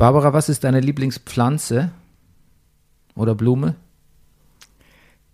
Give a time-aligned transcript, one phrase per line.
[0.00, 1.90] Barbara, was ist deine Lieblingspflanze
[3.14, 3.74] oder Blume?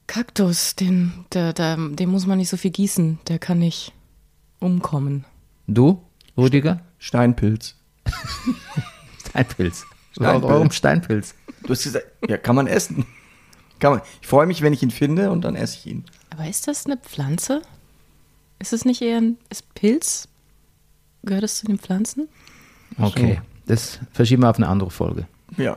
[0.09, 3.93] Kaktus, den, der, der, den muss man nicht so viel gießen, der kann nicht
[4.59, 5.25] umkommen.
[5.69, 6.03] Du,
[6.37, 6.81] Rüdiger?
[6.99, 7.77] Steinpilz.
[9.29, 9.85] Steinpilz.
[10.11, 10.43] Steinpilz.
[10.51, 11.37] Warum Steinpilz?
[11.63, 13.07] Du hast gesagt, ja, kann man essen.
[13.79, 14.03] Kann man.
[14.21, 16.05] Ich freue mich, wenn ich ihn finde und dann esse ich ihn.
[16.31, 17.63] Aber ist das eine Pflanze?
[18.59, 20.27] Ist es nicht eher ein ist Pilz?
[21.23, 22.29] Gehört es zu den Pflanzen?
[22.99, 25.27] Okay, das verschieben wir auf eine andere Folge.
[25.57, 25.77] Ja.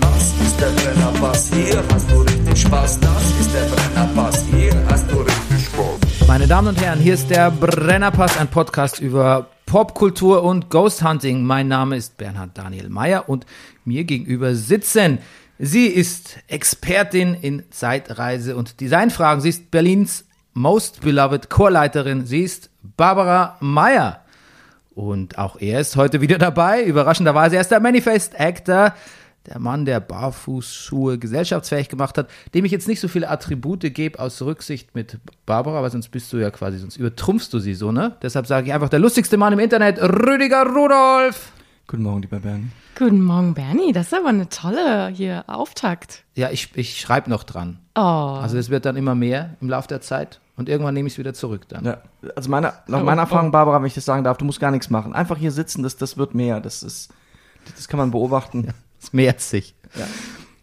[0.00, 3.00] Das ist der Brennerpass, hier hast du richtig Spaß.
[3.00, 6.28] Das ist der Brennerpass, hier hast du richtig Spaß.
[6.28, 11.42] Meine Damen und Herren, hier ist der Brennerpass, ein Podcast über Popkultur und Ghost Hunting.
[11.42, 13.44] Mein Name ist Bernhard Daniel Mayer und
[13.84, 15.18] mir gegenüber sitzen.
[15.58, 19.40] Sie ist Expertin in Zeitreise und Designfragen.
[19.40, 22.24] Sie ist Berlins Most Beloved Chorleiterin.
[22.24, 24.20] Sie ist Barbara Mayer.
[24.94, 26.84] Und auch er ist heute wieder dabei.
[26.84, 28.94] Überraschenderweise, er ist der Manifest Actor.
[29.46, 34.18] Der Mann, der Barfußschuhe gesellschaftsfähig gemacht hat, dem ich jetzt nicht so viele Attribute gebe
[34.18, 37.92] aus Rücksicht mit Barbara, weil sonst bist du ja quasi, sonst übertrumpfst du sie so,
[37.92, 38.16] ne?
[38.22, 41.52] Deshalb sage ich einfach der lustigste Mann im Internet, Rüdiger Rudolf.
[41.86, 42.68] Guten Morgen, lieber Bernie.
[42.98, 43.92] Guten Morgen, Bernie.
[43.92, 46.24] Das ist aber eine tolle hier Auftakt.
[46.34, 47.80] Ja, ich, ich schreibe noch dran.
[47.94, 51.14] Oh, Also es wird dann immer mehr im Laufe der Zeit und irgendwann nehme ich
[51.14, 51.84] es wieder zurück dann.
[51.84, 51.98] Ja,
[52.34, 53.24] also meine, nach Oh, meiner oh.
[53.24, 55.12] Erfahrung, Barbara, wenn ich das sagen darf, du musst gar nichts machen.
[55.12, 56.60] Einfach hier sitzen, das, das wird mehr.
[56.60, 57.10] Das ist,
[57.76, 58.68] das kann man beobachten.
[58.68, 58.74] Es
[59.38, 59.74] sich.
[59.96, 60.06] Ja.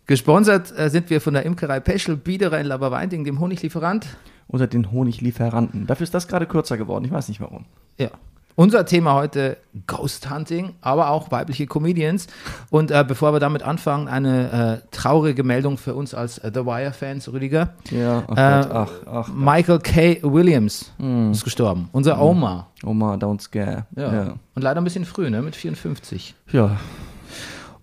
[0.08, 4.06] Gesponsert äh, sind wir von der Imkerei Peschel Biederer in Laberweinting, dem Honiglieferant.
[4.48, 5.88] Oder den Honiglieferanten.
[5.88, 7.06] Dafür ist das gerade kürzer geworden.
[7.06, 7.66] Ich weiß nicht warum.
[7.98, 8.10] Ja.
[8.56, 9.56] Unser Thema heute
[9.88, 12.28] Ghost Hunting, aber auch weibliche Comedians.
[12.70, 16.66] Und äh, bevor wir damit anfangen, eine äh, traurige Meldung für uns als äh, The
[16.66, 17.74] Wire-Fans, Rüdiger.
[17.90, 19.30] Ja, ach Äh, Gott, ach, ach.
[19.34, 20.20] Michael K.
[20.24, 20.92] Williams
[21.32, 21.88] ist gestorben.
[21.94, 22.68] Unser Oma.
[22.84, 23.86] Oma, don't scare.
[23.96, 24.14] Ja.
[24.14, 24.34] Ja.
[24.54, 25.42] Und leider ein bisschen früh, ne?
[25.42, 26.36] Mit 54.
[26.52, 26.78] ja.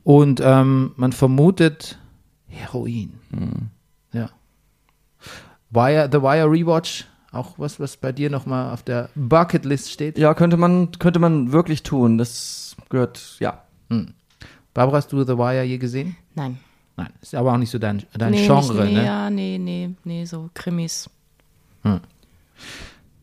[0.08, 1.98] Und ähm, man vermutet
[2.46, 3.20] Heroin.
[4.10, 4.30] Ja.
[5.68, 10.16] Wire, The Wire Rewatch, auch was, was bei dir nochmal auf der Bucketlist steht.
[10.16, 12.16] Ja, könnte man, könnte man wirklich tun.
[12.16, 13.64] Das gehört, ja.
[14.72, 16.16] Barbara, hast du The Wire je gesehen?
[16.34, 16.58] nein.
[16.96, 19.04] Nein, ist aber auch nicht so dein, dein nee, Genre, nicht, nee, ne?
[19.04, 21.10] Ja, nee, nee, nee, so Krimis.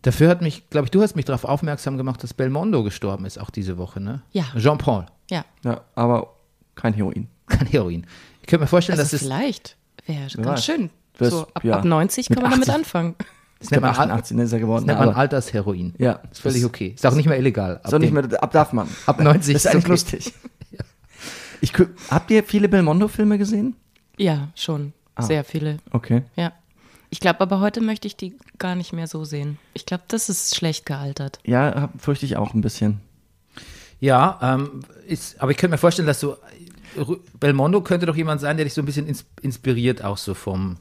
[0.04, 3.40] Dafür hat mich, glaube ich, du hast mich darauf aufmerksam gemacht, dass Belmondo gestorben ist,
[3.40, 4.22] auch diese Woche, ne?
[4.34, 4.46] Ja.
[4.56, 5.44] Jean-Paul, Ja.
[5.64, 6.35] Ja, aber
[6.76, 7.28] kein Heroin.
[7.48, 8.06] kein Heroin.
[8.42, 9.76] Ich könnte mir vorstellen, Also dass es, vielleicht
[10.06, 10.66] wäre ganz weiß.
[10.66, 10.90] schön.
[11.18, 11.78] Das- so ab, ja.
[11.78, 12.76] ab 90 kann Mit man damit 80.
[12.80, 13.16] anfangen.
[13.60, 14.86] das nennt man, Al- 88 ist er geworden.
[14.88, 15.96] das nennt man Altersheroin.
[15.98, 16.20] Ja.
[16.32, 16.94] Ist völlig okay.
[16.96, 17.78] Ist auch nicht mehr illegal.
[17.78, 18.88] Ab So nicht mehr, ab darf man.
[19.06, 19.92] Ab 90 Das ist eigentlich okay.
[19.92, 20.34] lustig.
[21.62, 21.72] Ich,
[22.12, 23.76] habt ihr viele Belmondo-Filme gesehen?
[24.18, 24.94] Ja, schon.
[25.16, 25.24] Ah.
[25.24, 25.78] Sehr viele.
[25.92, 26.22] Okay.
[26.36, 26.52] Ja.
[27.10, 29.58] Ich glaube, aber heute möchte ich die gar nicht mehr so sehen.
[29.74, 31.40] Ich glaube, das ist schlecht gealtert.
[31.46, 33.00] Ja, fürchte ich auch ein bisschen.
[34.02, 36.38] Ja, ähm, ist, aber ich könnte mir vorstellen, dass so Rü-
[37.40, 40.78] Belmondo könnte doch jemand sein, der dich so ein bisschen ins, inspiriert, auch so vom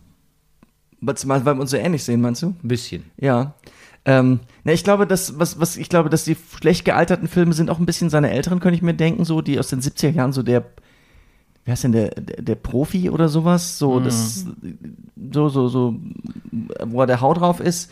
[1.00, 2.48] weil wir uns so ähnlich sehen, meinst du?
[2.48, 3.04] ein bisschen.
[3.18, 3.54] Ja.
[4.06, 7.70] Ähm, na, ich glaube, dass, was, was, ich glaube, dass die schlecht gealterten Filme sind
[7.70, 10.32] auch ein bisschen seine älteren, könnte ich mir denken, so, die aus den 70er Jahren,
[10.32, 10.64] so der,
[11.64, 14.46] wer ist denn der, der, der Profi oder sowas, so, das,
[15.32, 15.96] so, so, so,
[16.84, 17.90] wo er der Hau drauf ist,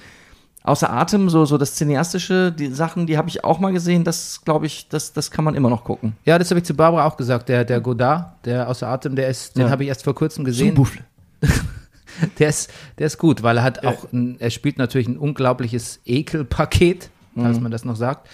[0.64, 4.42] außer Atem, so, so das Cineastische, die Sachen, die habe ich auch mal gesehen, das,
[4.44, 6.16] glaube ich, das, das kann man immer noch gucken.
[6.24, 7.48] Ja, das habe ich zu Barbara auch gesagt.
[7.48, 9.70] Der, der Godard, der außer Atem, der ist, den Ja.
[9.70, 10.76] habe ich erst vor kurzem gesehen.
[12.38, 15.98] Der ist, der ist gut, weil er hat auch, ein, er spielt natürlich ein unglaubliches
[16.04, 18.28] Ekelpaket, falls man das noch sagt.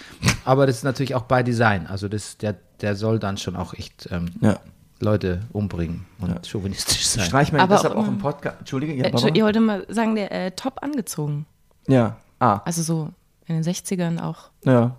[0.45, 1.87] Aber das ist natürlich auch bei Design.
[1.87, 4.59] Also das, der, der soll dann schon auch echt ähm, Ja.
[5.01, 7.25] Leute umbringen und chauvinistisch sein.
[7.25, 8.57] Streich mir deshalb auch im Podcast.
[8.59, 11.47] Entschuldige, ja, Äh, ich wollte mal sagen, der äh, top angezogen.
[11.89, 12.17] Ja.
[12.39, 13.11] Ah, Also so
[13.47, 14.95] in den 60ern auch ja.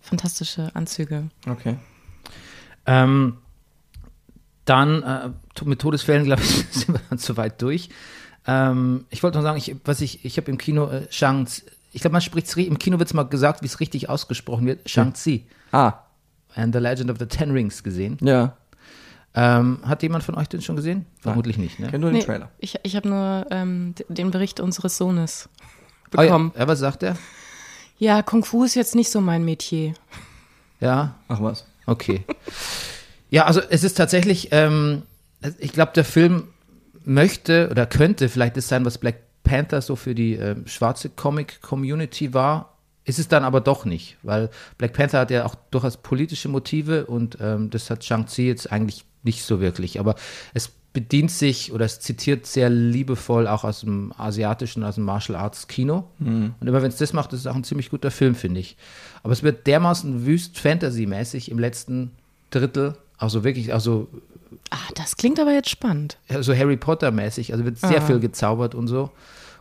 [0.00, 1.28] fantastische Anzüge.
[1.48, 1.76] Okay.
[2.86, 3.38] Ähm,
[4.64, 5.30] dann äh,
[5.64, 7.88] mit Todesfällen, glaube ich, sind wir dann soweit durch.
[8.46, 11.46] Ähm, ich wollte noch sagen, ich, was ich, ich habe im Kino äh, Shang,
[11.92, 14.88] ich glaube, man spricht im Kino wird es mal gesagt, wie es richtig ausgesprochen wird,
[14.88, 15.94] Shang-Chi Ah,
[16.54, 18.18] and the Legend of the Ten Rings gesehen.
[18.20, 18.56] ja.
[19.34, 21.04] Ähm, hat jemand von euch den schon gesehen?
[21.20, 21.88] Vermutlich nicht, ne?
[21.88, 22.50] Kenn nur den Trailer.
[22.58, 25.50] ich ich habe nur ähm, den Bericht unseres Sohnes
[26.16, 26.26] Oh, ja.
[26.26, 26.52] bekommen.
[26.56, 27.16] ja, was sagt er?
[27.98, 28.22] ja.
[28.22, 29.94] Kung Fu ist jetzt nicht so mein Metier.
[30.80, 31.66] Ja, Ach was.
[31.86, 32.22] Okay.
[33.30, 35.02] Ja, also es ist tatsächlich, ähm,
[35.58, 36.48] ich glaube, der Film
[37.04, 42.34] möchte oder könnte vielleicht das sein, was Black Panther so für die ähm, schwarze Comic-Community
[42.34, 42.74] war.
[43.04, 47.06] Ist es dann aber doch nicht, weil Black Panther hat ja auch durchaus politische Motive
[47.06, 49.98] und ähm, das hat Shang-Chi jetzt eigentlich nicht so wirklich.
[49.98, 50.14] Aber
[50.52, 55.36] es bedient sich oder es zitiert sehr liebevoll auch aus dem asiatischen, aus dem Martial
[55.38, 56.08] Arts Kino.
[56.18, 58.76] Und immer wenn es das macht, ist es auch ein ziemlich guter Film, finde ich.
[59.22, 62.12] Aber es wird dermaßen wüst Fantasy-mäßig im letzten
[62.50, 64.08] Drittel, also wirklich, also
[64.70, 66.16] Ah, das klingt aber jetzt spannend.
[66.40, 69.10] so Harry Potter-mäßig, also wird sehr viel gezaubert und so.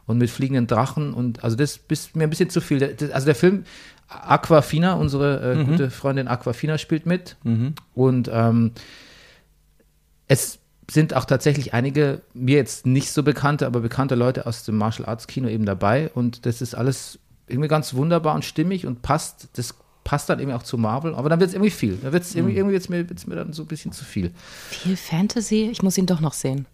[0.05, 2.79] Und mit fliegenden Drachen und also das ist mir ein bisschen zu viel.
[2.79, 3.65] Das- Also der Film,
[4.07, 7.35] Aquafina, unsere äh, gute Freundin Aquafina spielt mit.
[7.93, 8.71] Und ähm,
[10.27, 14.77] es sind auch tatsächlich einige, mir jetzt nicht so bekannte, aber bekannte Leute aus dem
[14.77, 16.09] Martial Arts Kino eben dabei.
[16.13, 19.49] Und das ist alles irgendwie ganz wunderbar und stimmig und passt.
[19.53, 21.15] Das passt dann eben auch zu Marvel.
[21.15, 21.97] Aber dann wird es irgendwie viel.
[22.01, 24.31] Da wird's irgendwie, irgendwie wird's mir, wird's mir dann so ein bisschen zu viel.
[24.69, 25.69] Viel Fantasy.
[25.69, 26.65] Ich muss ihn doch noch sehen.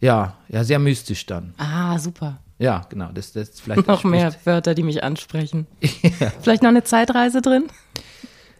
[0.00, 1.54] Ja, ja, sehr mystisch dann.
[1.56, 2.40] Ah, super.
[2.58, 3.10] Ja, genau.
[3.12, 5.66] Das, das vielleicht Noch mehr Wörter, die mich ansprechen.
[6.40, 7.64] Vielleicht noch eine Zeitreise drin?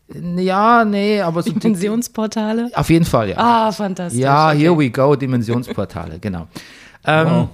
[0.09, 2.71] Ja, nee, aber so Dimensionsportale?
[2.75, 3.37] auf jeden Fall, ja.
[3.39, 4.21] Ah, fantastisch.
[4.21, 4.59] ja, okay.
[4.59, 6.47] here we go, Dimensionsportale, genau.
[7.05, 7.49] Ähm,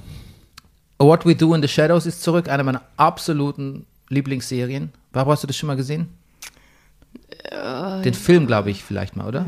[0.99, 4.93] What We Do in the Shadows ist zurück, eine meiner absoluten Lieblingsserien.
[5.13, 6.09] Barbara, hast du das schon mal gesehen?
[8.05, 9.45] Den Film, glaube ich, vielleicht mal, oder?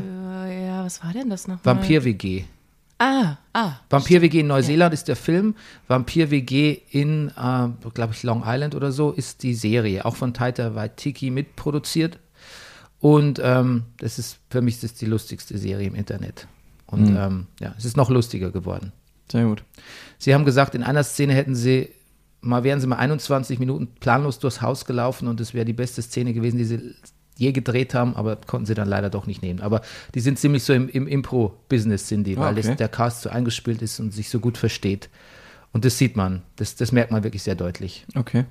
[0.47, 1.57] Äh, Ja, was war denn das noch?
[1.63, 2.43] Vampir-WG.
[2.99, 3.73] Ah, ah.
[3.89, 5.55] Vampir-WG in Neuseeland ist der Film.
[5.87, 10.05] Vampir-WG in, äh, glaube ich, Long Island oder so ist die Serie.
[10.05, 12.19] Auch von Taita Waititi mitproduziert.
[13.05, 16.47] Und ähm, das ist für mich das die lustigste Serie im Internet.
[16.87, 18.93] Und ähm, ja, es ist noch lustiger geworden.
[19.31, 19.63] Sehr gut.
[20.17, 21.89] Sie haben gesagt, in einer Szene hätten sie
[22.41, 26.01] mal wären sie mal 21 Minuten planlos durchs Haus gelaufen und es wäre die beste
[26.01, 26.95] Szene gewesen, die sie
[27.37, 29.61] je gedreht haben, aber konnten sie dann leider doch nicht nehmen.
[29.61, 29.81] Aber
[30.15, 32.75] die sind ziemlich so im, im Impro-Business, sind die, Ah, weil das, okay.
[32.75, 35.09] der Cast so eingespielt ist und sich so gut versteht.
[35.73, 38.07] Und das sieht man, das, das merkt man wirklich sehr deutlich.
[38.15, 38.45] Okay.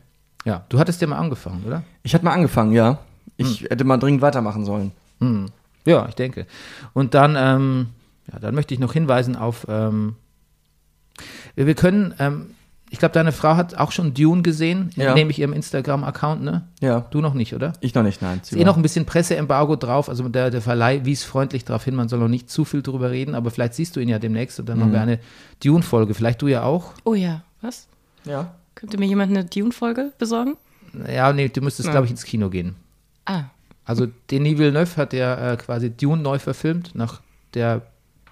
[0.44, 1.82] Ja, du hattest ja mal angefangen, oder?
[2.04, 3.00] Ich hatte mal angefangen, ja.
[3.36, 4.92] Ich hätte mal dringend weitermachen sollen.
[5.20, 5.46] Hm.
[5.86, 6.46] Ja, ich denke.
[6.92, 7.86] Und dann, ähm,
[8.32, 10.16] ja, dann möchte ich noch hinweisen auf, ähm,
[11.54, 12.46] wir wir können, ähm,
[12.90, 15.14] ich glaube, deine Frau hat auch schon Dune gesehen, Ja.
[15.14, 16.68] nehme ich ihrem Instagram-Account, ne?
[16.80, 17.00] Ja.
[17.10, 17.72] Du noch nicht, oder?
[17.80, 18.40] Ich noch nicht, nein.
[18.42, 21.96] Ist eh noch ein bisschen Presseembargo drauf, also der, der Verleih wies freundlich darauf hin,
[21.96, 24.60] man soll noch nicht zu viel drüber reden, aber vielleicht siehst du ihn ja demnächst
[24.60, 25.18] und dann haben wir eine
[25.62, 26.92] Dune-Folge, vielleicht du ja auch.
[27.04, 27.88] Oh ja, was?
[28.24, 28.54] ja.
[28.76, 30.56] Könnte mir jemand eine Dune-Folge besorgen?
[31.12, 31.92] Ja, nee, du müsstest, Ja.
[31.92, 32.74] glaube ich, ins Kino gehen.
[33.26, 33.44] Ah,
[33.84, 37.20] Also Denis Villeneuve hat ja äh, quasi Dune neu verfilmt, nach
[37.54, 37.82] der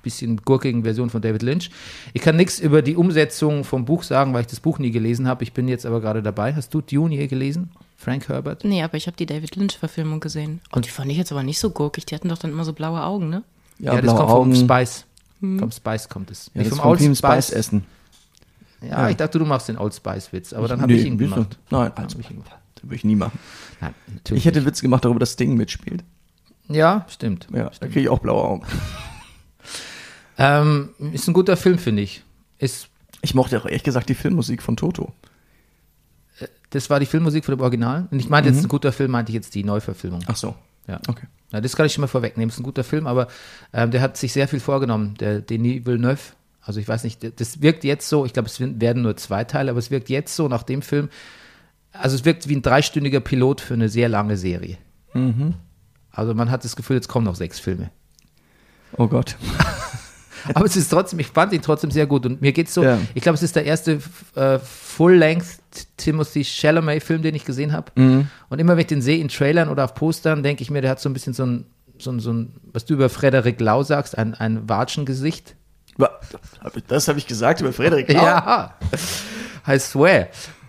[0.02, 1.70] bisschen gurkigen Version von David Lynch.
[2.12, 5.28] Ich kann nichts über die Umsetzung vom Buch sagen, weil ich das Buch nie gelesen
[5.28, 5.44] habe.
[5.44, 6.54] Ich bin jetzt aber gerade dabei.
[6.56, 7.70] Hast du Dune je gelesen?
[7.96, 8.64] Frank Herbert?
[8.64, 10.60] nee, aber ich habe die David Lynch-Verfilmung gesehen.
[10.72, 12.04] Und die fand ich jetzt aber nicht so gurkig.
[12.06, 13.44] Die hatten doch dann immer so blaue Augen, ne?
[13.78, 14.54] Ja, das blaue kommt Augen.
[14.56, 15.06] vom Spice.
[15.38, 16.50] Vom Spice kommt es.
[16.52, 17.84] Ja, Nicht das vom vom Team Spice essen.
[18.80, 21.56] Ja, ich dachte, du machst den Old Spice-Witz, aber dann habe Nee, ich ihn gemacht.
[21.70, 22.56] Nein, Dann also, hab ich ihn gemacht.
[22.82, 23.38] Das würde ich nie machen.
[23.80, 23.94] Nein.
[24.30, 26.04] Ich hätte Witz gemacht darüber, dass Sting mitspielt.
[26.68, 27.46] ja, stimmt.
[27.54, 28.66] Ja, da kriege ich auch blaue Augen.
[30.38, 32.24] Ähm, ist ein guter Film, finde ich.
[32.58, 32.88] Ist
[33.20, 35.12] Ich mochte auch ehrlich gesagt die Filmmusik von Toto.
[36.70, 38.08] Das war die Filmmusik von dem Original.
[38.10, 40.24] Und ich meinte jetzt ein guter Film, meinte ich jetzt die Neuverfilmung.
[40.26, 40.56] Ach so.
[40.88, 41.00] Ja.
[41.06, 41.26] Okay.
[41.52, 42.48] Na, das kann ich schon mal vorwegnehmen.
[42.48, 43.28] Es ist ein guter Film, aber
[43.72, 46.32] ähm, der hat sich sehr viel vorgenommen, der Denis Villeneuve.
[46.62, 49.70] Also ich weiß nicht, das wirkt jetzt so, ich glaube, es werden nur zwei Teile,
[49.70, 51.10] aber es wirkt jetzt so nach dem Film,
[51.92, 54.78] also es wirkt wie ein dreistündiger Pilot für eine sehr lange Serie.
[56.10, 57.90] Also man hat das Gefühl, jetzt kommen noch sechs Filme.
[58.96, 59.36] Oh Gott.
[60.54, 62.26] Aber es ist trotzdem, ich fand ihn trotzdem sehr gut.
[62.26, 62.98] Und mir geht's so, Ja.
[63.14, 64.00] ich glaube, es ist der erste
[64.34, 65.46] äh, Full-Length
[65.96, 67.92] Timothy Chalamet-Film, den ich gesehen habe.
[67.94, 68.26] Mhm.
[68.48, 70.90] Und immer wenn ich den sehe in Trailern oder auf Postern, denke ich mir, der
[70.90, 71.66] hat so ein bisschen so ein,
[71.98, 75.54] so ein, so ein was du über Frederik Lau sagst, ein, ein Watschengesicht.
[75.96, 76.10] Wa-
[76.88, 78.22] Das habe ich gesagt über Frederik Lau?
[78.24, 78.74] Ja,
[79.68, 80.26] I swear.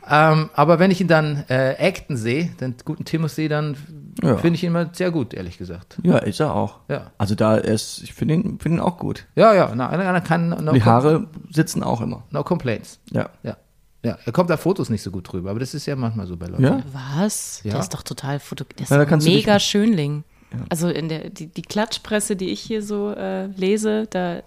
[0.10, 3.78] Ähm, aber wenn ich ihn dann äh, acten sehe, den guten Timothy, dann
[4.22, 4.38] Ja.
[4.38, 5.98] finde ich ihn immer sehr gut, ehrlich gesagt.
[6.04, 6.80] Ja, ist er auch.
[6.90, 7.12] Ja.
[7.18, 9.26] Also da ist, ich finde ihn, finde ihn auch gut.
[9.36, 12.24] Ja, ja, na, na, na, kann, no, Die Haare sitzen auch immer.
[12.32, 13.00] no complaints.
[13.12, 13.30] Ja.
[13.44, 13.58] Ja.
[14.06, 16.36] Ja, er kommt auf Fotos nicht so gut drüber, aber das ist ja manchmal so
[16.36, 16.62] bei Leuten.
[16.64, 16.82] Ja?
[16.92, 17.62] Was?
[17.64, 17.72] Ja.
[17.72, 18.66] Der ist doch total foto.
[18.78, 20.26] Der ist Ja, da mega Schönling.
[20.70, 24.42] Also in der die, die Klatschpresse, die ich hier so äh, lese, da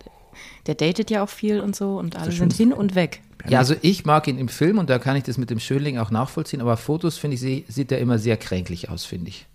[0.67, 3.21] der datet ja auch viel und so und alle sind hin und weg.
[3.49, 5.99] Ja, also ich mag ihn im Film und da kann ich das mit dem Schönling
[5.99, 9.29] auch nachvollziehen, aber auf Fotos, finde ich, sie- sieht er immer sehr kränklich aus, finde
[9.29, 9.47] ich.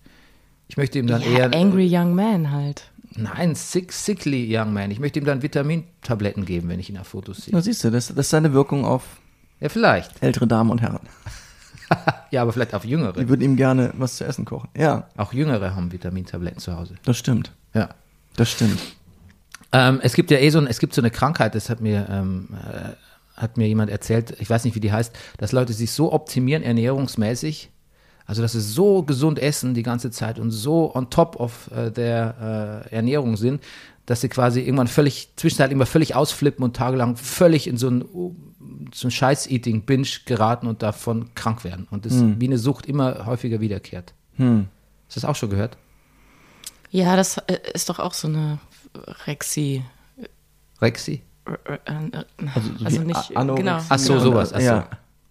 [0.69, 1.53] Ich möchte ihm dann Ja, eher.
[1.53, 2.89] Angry Young Man halt.
[3.15, 4.89] Nein, sick, sickly young man.
[4.89, 7.53] Ich möchte ihm dann Vitamintabletten geben, wenn ich ihn auf Fotos sehe.
[7.53, 9.03] Na siehst du, das, das ist seine Wirkung auf
[9.59, 10.23] Ja, vielleicht.
[10.23, 10.99] ältere Damen und Herren.
[12.31, 13.19] Ja, aber vielleicht auf Jüngere.
[13.19, 14.69] Die würden ihm gerne was zu essen kochen.
[14.77, 16.95] Ja, Auch Jüngere haben Vitamintabletten zu Hause.
[17.03, 17.51] das stimmt.
[17.73, 17.89] Ja.
[18.37, 18.79] Das stimmt.
[19.73, 22.07] Ähm, es gibt ja eh so, ein, es gibt so eine Krankheit, das hat mir,
[22.09, 25.91] ähm, äh, hat mir jemand erzählt, ich weiß nicht, wie die heißt, dass Leute sich
[25.91, 27.69] so optimieren ernährungsmäßig,
[28.25, 31.89] also dass sie so gesund essen die ganze Zeit und so on top of äh,
[31.89, 33.61] der äh, Ernährung sind,
[34.05, 38.03] dass sie quasi irgendwann völlig, zwischenzeitlich immer völlig ausflippen und tagelang völlig in so ein,
[38.93, 41.87] so ein Scheiß-Eating-Binge geraten und davon krank werden.
[41.91, 44.13] Und das wie eine Sucht immer häufiger wiederkehrt.
[45.07, 45.77] Hast du das auch schon gehört?
[46.89, 48.59] Ja, das äh, ist doch auch so eine
[49.27, 49.83] Rexi.
[50.81, 51.21] Rexi?
[51.45, 52.23] äh, äh,
[52.79, 53.63] so Also wie nicht, Anorexie.
[53.65, 53.79] genau.
[53.89, 54.19] Ach so, Ja.
[54.19, 54.53] sowas.
[54.53, 54.65] Ach so.
[54.65, 54.87] Ja.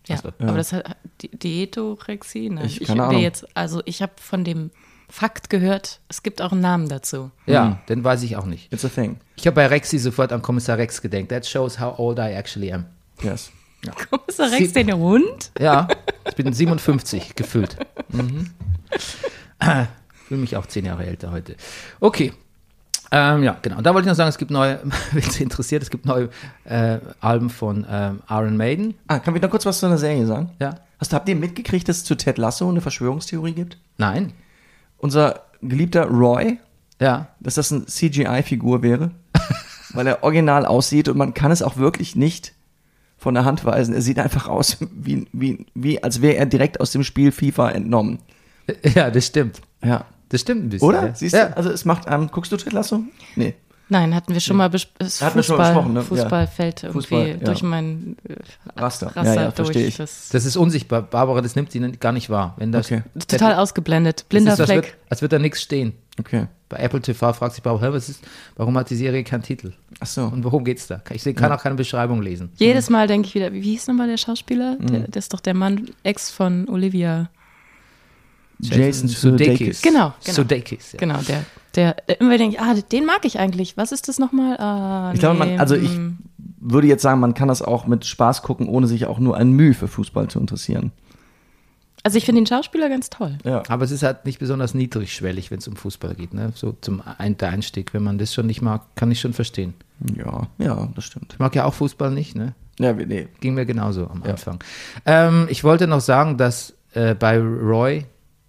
[0.07, 0.29] Ja, so.
[0.41, 2.51] aber das hat Di- Diätorexie?
[2.51, 3.21] Nein, Ich- ich keine Ahnung.
[3.21, 4.71] jetzt, also ich habe von dem
[5.09, 7.31] Fakt gehört, es gibt auch einen Namen dazu.
[7.47, 8.73] Ja, den weiß ich auch nicht.
[8.73, 9.19] It's a thing.
[9.37, 11.31] Ich habe bei Rexi sofort an Kommissar Rex gedenkt.
[11.31, 12.87] That shows how old I actually am.
[13.23, 13.51] Yes.
[14.11, 15.51] Kommissar Rex, den Hund?
[15.59, 15.89] Ja,
[16.29, 17.77] ich bin 57 gefühlt.
[20.27, 21.57] Fühle mich auch zehn Jahre älter heute.
[22.01, 22.33] Okay.
[23.13, 23.81] Ähm, ja, genau.
[23.81, 24.79] Da wollte ich noch sagen, es gibt neue,
[25.13, 26.29] wenn Sie interessiert, es gibt neue
[26.65, 28.95] äh, Alben von ähm, Iron Maiden.
[29.09, 30.51] Ah, kann ich noch kurz was zu einer Serie sagen?
[30.61, 30.77] Ja.
[30.99, 33.79] Hast, habt ihr mitgekriegt, dass es zu Ted Lasso eine Verschwörungstheorie gibt?
[33.99, 34.33] Nein.
[34.99, 36.59] Unser geliebter Roy,
[37.01, 37.29] Ja.
[37.41, 39.11] dass das eine CGI-Figur wäre,
[39.95, 42.53] weil er original aussieht und man kann es auch wirklich nicht
[43.17, 43.93] von der Hand weisen.
[43.95, 47.71] Er sieht einfach aus, wie, wie, wie als wäre er direkt aus dem Spiel FIFA
[47.71, 48.19] entnommen.
[48.95, 49.61] Ja, das stimmt.
[49.85, 50.05] Ja.
[50.31, 50.89] Das stimmt ein bisschen.
[50.89, 51.07] Oder?
[51.09, 51.15] Ja.
[51.15, 51.47] Siehst ja.
[51.47, 51.57] du?
[51.57, 53.03] Also es macht, ähm, guckst du Ted Lasso?
[53.37, 53.55] Nee.
[53.93, 55.11] Nein, hatten wir schon mal besprochen.
[55.21, 55.99] Hatten wir schon mal besprochen, ne?
[56.01, 56.05] Ja.
[56.07, 57.35] Fußball fällt irgendwie Fußball, ja.
[57.39, 59.09] durch mein äh, Raster.
[59.09, 59.55] Raster Ja, ja, durch.
[59.57, 59.97] verstehe ich.
[59.97, 61.03] Das Das ist unsichtbar.
[61.03, 62.55] Barbara, das nimmt sie gar nicht wahr.
[62.57, 63.03] Wenn das, Okay.
[63.27, 64.27] total ausgeblendet.
[64.29, 64.85] Blinder das ist, als, Fleck.
[64.85, 65.95] wird, als wird da nichts stehen.
[66.21, 66.47] Okay.
[66.69, 68.23] Bei Apple TV fragt sich Barbara, was ist,
[68.57, 69.73] warum hat die Serie keinen Titel?
[69.99, 70.23] Ach so.
[70.23, 71.03] Und worum geht's da?
[71.11, 72.53] Ich kann auch keine Beschreibung lesen.
[72.59, 74.77] Jedes Mal denke ich wieder, wie hieß nochmal der Schauspieler?
[74.79, 74.87] Mhm.
[74.87, 77.29] Der, der ist doch der Mann, Ex von Olivia.
[78.63, 79.83] Jason Sudeikis.
[79.83, 80.35] Genau, genau.
[80.37, 80.99] Sudeikis, ja.
[80.99, 83.77] Genau, der, der immer denkt, ah, den mag ich eigentlich.
[83.77, 84.57] Was ist das nochmal?
[84.59, 86.19] Ah, Ich glaube, nee, man, also ich hm.
[86.61, 89.51] würde jetzt sagen, man kann das auch mit Spaß gucken, ohne sich auch nur ein
[89.53, 90.93] Mühe für Fußball zu interessieren.
[92.03, 93.37] Also ich finde den Schauspieler ganz toll.
[93.45, 93.63] Ja.
[93.69, 96.33] Aber es ist halt nicht besonders niedrigschwellig, wenn es um Fußball geht.
[96.33, 96.53] Ne?
[96.55, 99.75] So zum Ein der Einstieg, wenn man das schon nicht mag, kann ich schon verstehen.
[100.17, 101.35] Ja, ja, das stimmt.
[101.35, 102.55] Ich mag ja auch Fußball nicht, ne?
[102.79, 103.29] Ja, wir- nee.
[103.41, 104.65] Ging mir genauso am Anfang.
[105.05, 108.07] Ähm, ich wollte noch sagen, dass äh, bei Roy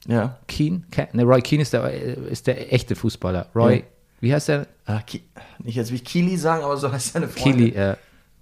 [0.08, 0.38] Ja.
[0.48, 3.48] Keane, Ke- ne, Roy Keane ist der, ist der echte Fußballer.
[3.56, 3.84] Roy, Ja.
[4.22, 4.68] wie heißt der?
[4.86, 5.22] Ah, Ki
[5.64, 7.72] nicht jetzt wie Kili sagen, aber so heißt seine Freundin.
[7.74, 7.80] Kili.
[7.80, 7.96] Äh,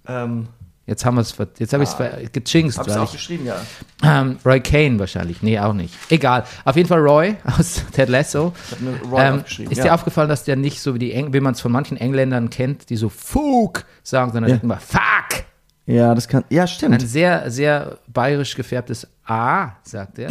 [0.08, 0.48] Ähm,
[0.86, 2.78] jetzt haben wir es, jetzt habe ich es gejinxt.
[2.78, 3.56] hab's auch ich- geschrieben, ja.
[4.02, 5.42] Ähm, Roy Kane wahrscheinlich.
[5.42, 5.94] Nee, auch nicht.
[6.08, 6.44] Egal.
[6.64, 8.54] Auf jeden Fall Roy aus Ted Lasso.
[8.66, 9.70] Ich habe nur Roy Ähm, aufgeschrieben.
[9.72, 9.84] ist ja.
[9.84, 12.48] dir aufgefallen, dass der nicht so wie die Eng wie man es von manchen Engländern
[12.48, 14.56] kennt, die so Fug sagen, sondern Ja.
[14.62, 15.44] immer Fuck.
[15.86, 16.44] ja, das kann.
[16.48, 17.02] Ja, Ein stimmt.
[17.02, 20.30] sehr, sehr bayerisch gefärbtes A, sagt er.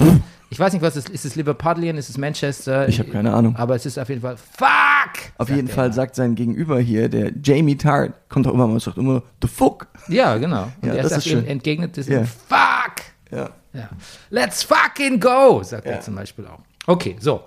[0.51, 1.09] Ich weiß nicht, was es ist.
[1.13, 1.97] Ist es Liverpudlian?
[1.97, 2.87] Ist es Manchester?
[2.87, 3.55] Ich habe keine Ahnung.
[3.55, 5.31] Aber es ist auf jeden Fall Fuck.
[5.37, 5.93] Auf jeden Fall immer.
[5.93, 9.47] sagt sein Gegenüber hier, der Jamie Tart, kommt auch immer mal und sagt immer, the
[9.47, 9.87] fuck.
[10.07, 10.63] Ja, genau.
[10.81, 11.45] Und Ja, er das sagt ist schön.
[11.47, 12.21] entgegnet es Ja.
[12.21, 12.95] ihm, Fuck.
[13.31, 13.49] Ja.
[13.73, 13.89] Ja.
[14.31, 15.93] Let's fucking go, sagt Ja.
[15.93, 16.59] er zum Beispiel auch.
[16.87, 17.41] Okay, so.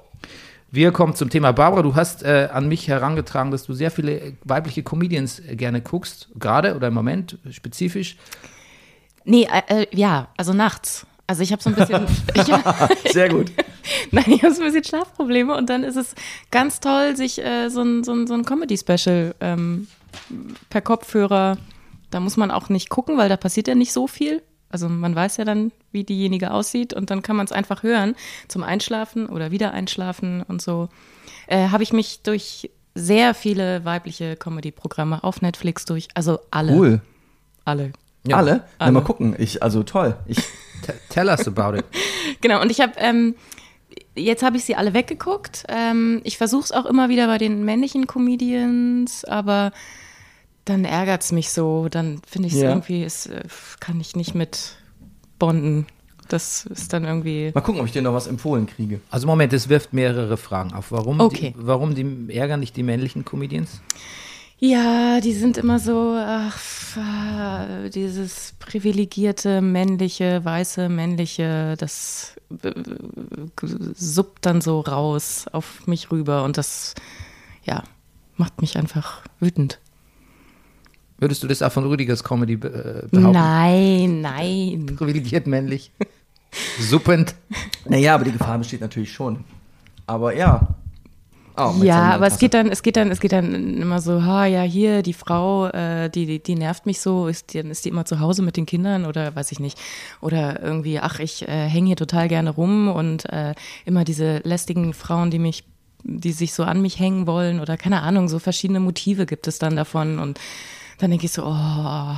[0.70, 1.82] Wir kommen zum Thema Barbara.
[1.82, 5.80] Du hast äh, an mich herangetragen, dass du sehr viele äh, weibliche Comedians äh, gerne
[5.82, 8.16] guckst, gerade oder im Moment spezifisch.
[9.24, 11.06] Nee, äh, äh, ja, also nachts.
[11.32, 12.06] Also ich habe so ein bisschen,
[13.04, 13.52] ich, Sehr gut.
[14.10, 16.14] nein, ich habe so ein bisschen Schlafprobleme und dann ist es
[16.50, 19.88] ganz toll, sich äh, so ein, so ein, so ein Comedy-Special ähm,
[20.68, 21.56] per Kopfhörer,
[22.10, 24.42] da muss man auch nicht gucken, weil da passiert ja nicht so viel.
[24.68, 28.14] Also man weiß ja dann, wie diejenige aussieht und dann kann man es einfach hören
[28.48, 30.90] zum Einschlafen oder wieder einschlafen und so.
[31.46, 37.00] Äh, habe ich mich durch sehr viele weibliche Comedy-Programme auf Netflix durch, also alle, Cool.
[37.64, 37.92] alle.
[38.26, 38.36] Ja.
[38.36, 38.64] Alle?
[38.78, 38.92] Na, Alle.
[38.92, 39.34] mal gucken.
[39.38, 40.14] Ich, also toll.
[40.26, 40.36] Ich,
[41.08, 41.84] tell us about it.
[42.40, 43.34] Genau, und ich habe, ähm,
[44.16, 45.64] jetzt habe ich sie alle weggeguckt.
[45.68, 49.72] Ähm, ich versuche es auch immer wieder bei den männlichen Comedians, aber
[50.64, 51.88] dann ärgert es mich so.
[51.88, 52.70] Dann finde ich es Ja.
[52.70, 53.42] irgendwie, es äh,
[53.80, 54.76] kann ich nicht mit
[55.38, 55.86] bonden.
[56.28, 57.50] Das ist dann irgendwie.
[57.54, 59.00] mal gucken, ob ich dir noch was empfohlen kriege.
[59.10, 60.90] Also Moment, es wirft mehrere Fragen auf.
[60.90, 61.52] Warum, Okay.
[61.56, 63.80] die, warum die ärgern dich die männlichen Comedians?
[63.80, 63.98] Ja,
[64.62, 66.58] die sind immer so, ach,
[66.96, 72.72] äh, dieses privilegierte, männliche, weiße, männliche, das äh,
[73.94, 76.94] suppt dann so raus auf mich rüber und das,
[77.64, 77.82] ja,
[78.36, 79.80] macht mich einfach wütend.
[81.18, 83.32] Würdest du das auch von Rüdigers Comedy äh, behaupten?
[83.32, 84.86] Nein, nein.
[84.96, 85.92] Privilegiert männlich.
[86.80, 87.34] Suppend.
[87.84, 89.44] Naja, aber die Gefahr besteht natürlich schon.
[90.06, 90.68] Aber ja.
[91.70, 92.40] Oh, Ja, aber es Tasse.
[92.40, 95.66] geht dann, es geht dann, es geht dann immer so, ha, ja, hier, die Frau,
[95.68, 98.56] äh, die, die, die nervt mich so, ist die, ist die immer zu Hause mit
[98.56, 99.78] den Kindern oder weiß ich nicht.
[100.20, 103.54] Oder irgendwie, ach, ich äh, hänge hier total gerne rum und äh,
[103.84, 105.64] immer diese lästigen Frauen, die mich,
[106.04, 109.58] die sich so an mich hängen wollen oder keine Ahnung, so verschiedene Motive gibt es
[109.58, 110.40] dann davon und
[110.98, 112.14] dann denke ich so, oh,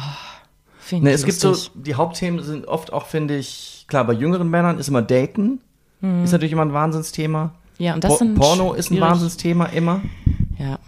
[0.78, 4.12] finde Ne, ich es gibt so, die Hauptthemen sind oft auch, finde ich, klar, bei
[4.12, 5.60] jüngeren Männern ist immer Daten.
[6.22, 7.54] Ist natürlich immer ein Wahnsinnsthema.
[7.78, 9.00] Ja, und das Po sind Porno ist ein.
[9.00, 10.02] Wahnsinnsthema immer.
[10.58, 10.78] Ja.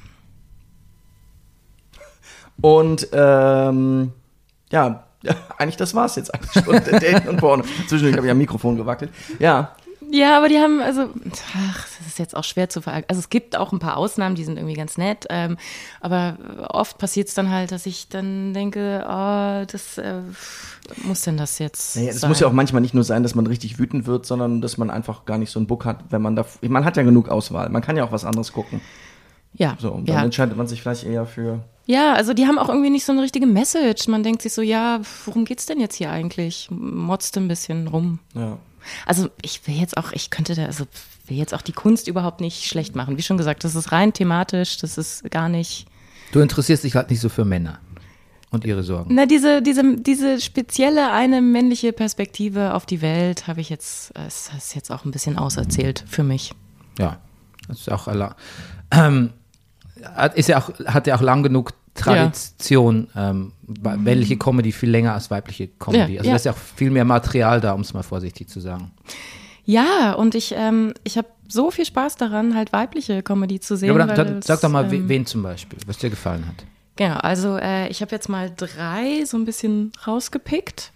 [2.60, 4.12] Und ähm,
[4.70, 5.04] ja,
[5.58, 6.74] eigentlich das war's jetzt eigentlich schon.
[7.00, 7.64] Dating und Porno.
[7.88, 9.10] Zwischendurch habe ich am Mikrofon gewackelt.
[9.38, 9.74] Ja,
[10.10, 11.10] Ja, aber die haben, also,
[11.56, 11.86] ach,
[12.16, 13.02] ist jetzt auch schwer zu ver.
[13.08, 15.26] Also es gibt auch ein paar Ausnahmen, die sind irgendwie ganz nett.
[15.28, 15.58] Ähm,
[16.00, 16.38] aber
[16.70, 20.20] oft passiert es dann halt, dass ich dann denke, oh, das äh,
[21.04, 21.96] muss denn das jetzt.
[21.96, 24.60] Naja, es muss ja auch manchmal nicht nur sein, dass man richtig wütend wird, sondern
[24.60, 26.46] dass man einfach gar nicht so einen Bock hat, wenn man da.
[26.62, 27.68] Man hat ja genug Auswahl.
[27.68, 28.80] Man kann ja auch was anderes gucken.
[29.54, 30.22] Ja, So, und dann ja.
[30.24, 31.60] entscheidet man sich vielleicht eher für.
[31.86, 34.06] ja, also die haben auch irgendwie nicht so eine richtige Message.
[34.08, 36.68] Man denkt sich so, ja, worum geht's denn jetzt hier eigentlich?
[36.70, 38.18] Motzt ein bisschen rum.
[38.34, 38.58] Ja.
[39.06, 40.84] Also ich will jetzt auch, ich könnte da, also
[41.28, 43.16] will jetzt auch die Kunst überhaupt nicht schlecht machen.
[43.18, 45.86] Wie schon gesagt, das ist rein thematisch, das ist gar nicht.
[46.32, 47.78] Du interessierst dich halt nicht so für Männer
[48.50, 49.14] und ihre Sorgen.
[49.14, 54.50] Na, diese, diese, diese spezielle eine männliche Perspektive auf die Welt habe ich jetzt, es
[54.56, 56.52] ist jetzt auch ein bisschen auserzählt für mich.
[56.98, 57.18] Ja,
[57.68, 58.08] das ist auch
[58.92, 59.30] ähm,
[60.14, 64.90] hat- ist ja auch, hat ja auch lang genug Tradition, ähm, bei- männliche Comedy viel
[64.90, 66.14] länger als weibliche Comedy.
[66.14, 66.32] Ja, also ja.
[66.32, 68.90] da ist ja auch viel mehr Material da, um es mal vorsichtig zu sagen.
[69.66, 73.94] Ja, und ich, ähm, ich habe so viel Spaß daran, halt weibliche Comedy zu sehen.
[73.94, 76.64] Ja, aber dann, es, sag doch mal, ähm, wen zum Beispiel, was dir gefallen hat.
[76.96, 80.92] Genau, also äh, ich habe jetzt mal drei so ein bisschen rausgepickt.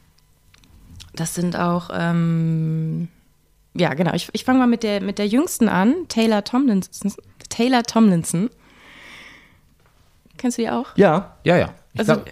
[1.14, 3.08] Das sind auch, ähm,
[3.74, 7.12] ja genau, ich, ich fange mal mit der, mit der jüngsten an, Taylor Tomlinson.
[7.48, 8.48] Taylor Tomlinson.
[10.38, 10.96] Kennst du die auch?
[10.96, 11.74] Ja, Ja, ja.
[11.92, 12.26] Ich Also, glaub-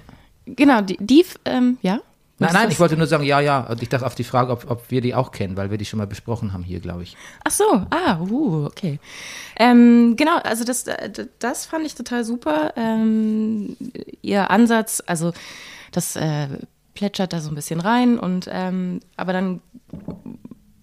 [0.47, 2.01] genau, die, die ähm, ja.
[2.39, 3.61] Nein, nein, ich wollte nur sagen, ja, ja.
[3.61, 5.85] Und ich dachte auf die Frage, ob, ob wir die auch kennen, weil wir die
[5.85, 7.17] schon mal besprochen haben hier, glaube ich.
[7.45, 9.01] Ach so, ah, uh, okay.
[9.59, 12.73] Ähm, genau, also das, äh, das fand ich total super.
[12.77, 13.77] Ähm,
[14.23, 15.33] ihr Ansatz, also
[15.93, 16.49] das äh,
[16.95, 19.61] plätschert da so ein bisschen rein und ähm, aber dann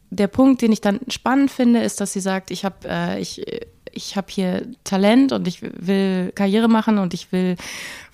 [0.10, 3.46] der Punkt, den ich dann spannend finde, ist, dass sie sagt, ich habe äh, ich
[3.96, 7.56] ich habe hier Talent und ich will Karriere machen und ich will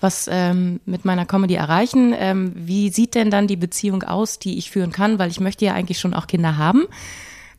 [0.00, 2.14] was ähm, mit meiner Comedy erreichen.
[2.16, 5.18] Ähm, wie sieht denn dann die Beziehung aus, die ich führen kann?
[5.18, 6.86] Weil ich möchte ja eigentlich schon auch Kinder haben.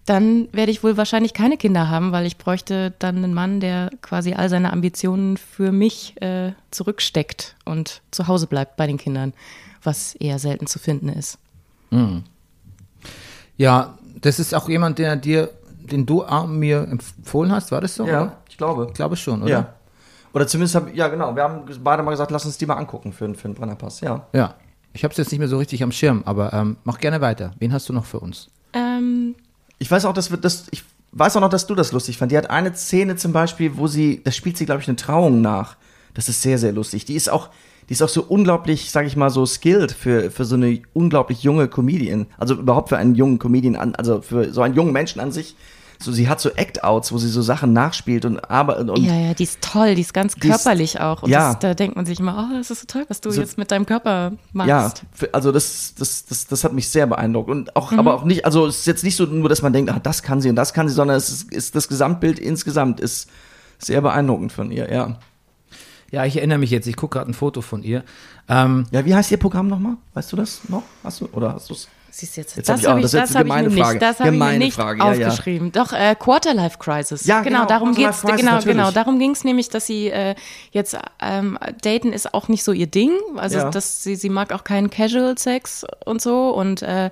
[0.05, 3.89] Dann werde ich wohl wahrscheinlich keine Kinder haben, weil ich bräuchte dann einen Mann, der
[4.01, 9.33] quasi all seine Ambitionen für mich äh, zurücksteckt und zu Hause bleibt bei den Kindern,
[9.81, 11.37] was eher selten zu finden ist.
[13.55, 15.51] Ja, das ist auch jemand, der dir,
[15.85, 18.05] den du äh, mir empfohlen hast, war das so?
[18.05, 18.37] ja, oder?
[18.49, 18.87] ich glaube.
[18.89, 19.51] Ich glaube schon, oder?
[19.51, 19.73] Ja.
[20.33, 23.13] Oder zumindest habe ja genau, wir haben beide mal gesagt, lass uns die mal angucken
[23.13, 24.01] für, für den Brennerpass.
[24.01, 24.25] Ja.
[24.33, 24.55] Ja.
[24.93, 27.51] Ich habe es jetzt nicht mehr so richtig am Schirm, aber ähm, mach gerne weiter.
[27.59, 28.49] Wen hast du noch für uns?
[28.73, 29.35] Ähm,
[29.79, 32.31] Ich weiß auch, dass wir das, ich weiß auch noch, dass du das lustig fand.
[32.31, 35.41] Die hat eine Szene zum Beispiel, wo sie, da spielt sie, glaube ich, eine Trauung
[35.41, 35.77] nach.
[36.13, 37.05] Das ist sehr, sehr lustig.
[37.05, 37.49] Die ist auch,
[37.89, 41.43] die ist auch so unglaublich, sage ich mal, so skilled für, für so eine unglaublich
[41.43, 42.27] junge Comedian.
[42.37, 45.55] Also überhaupt für einen jungen Comedian an, also für so einen jungen Menschen an sich.
[46.03, 49.33] So, sie hat so Act-Outs, wo sie so Sachen nachspielt und arbeitet und ja, ja,
[49.33, 51.23] die ist toll, die ist ganz Die ist- körperlich auch.
[51.23, 51.51] Und ja.
[51.53, 53.57] das, da denkt man sich immer, oh, das ist so toll, was du So- jetzt
[53.57, 54.67] mit deinem Körper machst.
[54.69, 54.93] Ja,
[55.31, 57.49] also das, das, das, das hat mich sehr beeindruckt.
[57.49, 57.99] Und auch, Mhm.
[57.99, 60.23] aber auch nicht, also es ist jetzt nicht so nur, dass man denkt, ah, das
[60.23, 63.29] kann sie und das kann sie, sondern es ist, ist das Gesamtbild insgesamt ist
[63.79, 65.17] sehr beeindruckend von ihr, ja.
[66.11, 68.03] Ja, ich erinnere mich jetzt, ich gucke gerade ein Foto von ihr.
[68.47, 69.95] Ähm, Ja, wie heißt ihr Programm nochmal?
[70.13, 70.83] Weißt du das noch?
[71.03, 71.87] Hast du, oder hast du es?
[72.15, 73.51] Siehst du jetzt, Jetzt das ich auch- habe ich, das ist jetzt das hab ich
[73.51, 73.93] mir Frage.
[73.93, 75.27] nicht, das habe ich mir nicht Frage, ja, ja.
[75.29, 75.71] aufgeschrieben.
[75.71, 77.25] Doch, äh, Quarterlife Crisis.
[77.25, 78.21] Ja, genau, darum Quarterlife geht's.
[78.21, 78.77] Crisis, genau, natürlich.
[78.77, 78.91] genau.
[78.91, 80.35] Darum ging es nämlich, dass sie äh,
[80.69, 83.13] jetzt ähm, daten ist auch nicht so ihr Ding.
[83.37, 83.69] Also Ja.
[83.71, 87.09] dass sie, sie mag auch keinen Casual Sex und so und äh,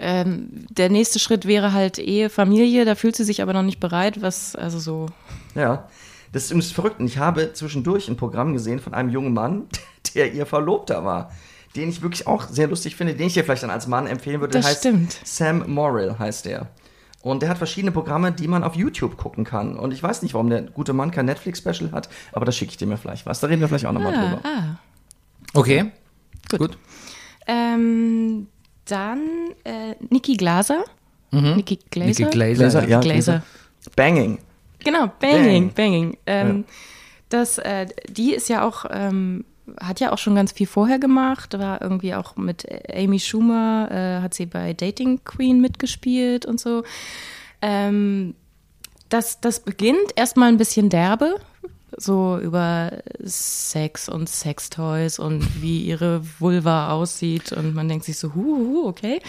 [0.00, 2.84] ähm, der nächste Schritt wäre halt Ehe, Familie.
[2.84, 5.06] Da fühlt sie sich aber noch nicht bereit, was also so.
[5.54, 5.88] Ja.
[6.32, 6.98] Das ist verrückt.
[6.98, 9.66] Und ich habe zwischendurch ein Programm gesehen von einem jungen Mann,
[10.16, 11.30] der ihr Verlobter war.
[11.76, 14.40] Den ich wirklich auch sehr lustig finde, den ich dir vielleicht dann als Mann empfehlen
[14.40, 14.52] würde.
[14.52, 15.18] Das der heißt stimmt.
[15.24, 16.68] Sam Morrill heißt der.
[17.22, 19.78] Und der hat verschiedene Programme, die man auf YouTube gucken kann.
[19.78, 22.76] Und ich weiß nicht, warum der gute Mann kein Netflix-Special hat, aber da schicke ich
[22.76, 23.40] dir mir vielleicht was.
[23.40, 24.40] Da reden wir vielleicht auch nochmal Ah, drüber.
[24.44, 24.78] ah.
[25.54, 25.92] okay.
[26.50, 26.58] Gut.
[26.58, 26.78] Gut.
[27.46, 28.48] Ähm,
[28.86, 29.20] dann
[29.64, 30.84] äh, Niki Glaser.
[31.30, 32.06] Niki Glaser.
[32.08, 32.64] Niki Glaser.
[32.66, 33.42] Glaser, ja, Glaser.
[33.96, 34.38] Banging.
[34.84, 35.74] Genau, Banging, Bang.
[35.74, 36.18] Banging.
[36.26, 36.64] Ähm,
[37.28, 39.44] Das, äh, die ist ja auch, ähm,
[39.80, 44.22] hat ja auch schon ganz viel vorher gemacht, war irgendwie auch mit Amy Schumer, äh,
[44.22, 46.84] hat sie bei Dating Queen mitgespielt und so.
[47.60, 48.34] Ähm,
[49.08, 51.36] das, das beginnt erstmal ein bisschen derbe,
[51.96, 52.90] so über
[53.22, 58.88] Sex und Sextoys und wie ihre Vulva aussieht und man denkt sich so, hu, hu
[58.88, 59.20] okay.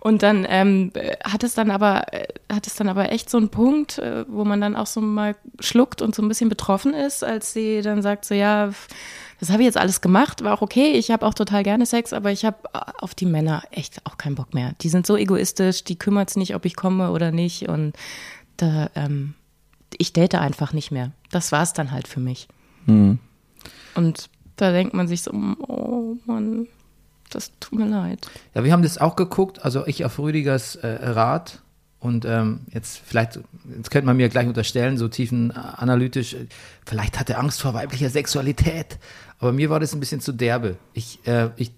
[0.00, 0.92] Und dann ähm,
[1.24, 4.44] hat es dann aber äh, hat es dann aber echt so einen Punkt, äh, wo
[4.44, 8.00] man dann auch so mal schluckt und so ein bisschen betroffen ist, als sie dann
[8.00, 8.70] sagt so ja,
[9.40, 10.92] das habe ich jetzt alles gemacht, war auch okay.
[10.92, 12.56] Ich habe auch total gerne Sex, aber ich habe
[13.00, 14.72] auf die Männer echt auch keinen Bock mehr.
[14.80, 17.92] Die sind so egoistisch, die kümmert es nicht, ob ich komme oder nicht und
[18.56, 19.34] da ähm,
[19.96, 21.12] ich date einfach nicht mehr.
[21.30, 22.48] Das war es dann halt für mich.
[23.94, 26.66] Und Da denkt man sich so, oh Mann,
[27.30, 28.28] das tut mir leid.
[28.54, 31.62] Ja, wir haben das auch geguckt, also ich auf Rüdigers äh, Rat.
[32.00, 33.40] Und ähm, jetzt vielleicht,
[33.76, 36.46] jetzt könnte man mir gleich unterstellen, so tiefenanalytisch, äh,
[36.86, 38.98] vielleicht hat er Angst vor weiblicher Sexualität.
[39.40, 40.76] Aber mir war das ein bisschen zu derbe.
[40.92, 41.72] Ich, äh, ich,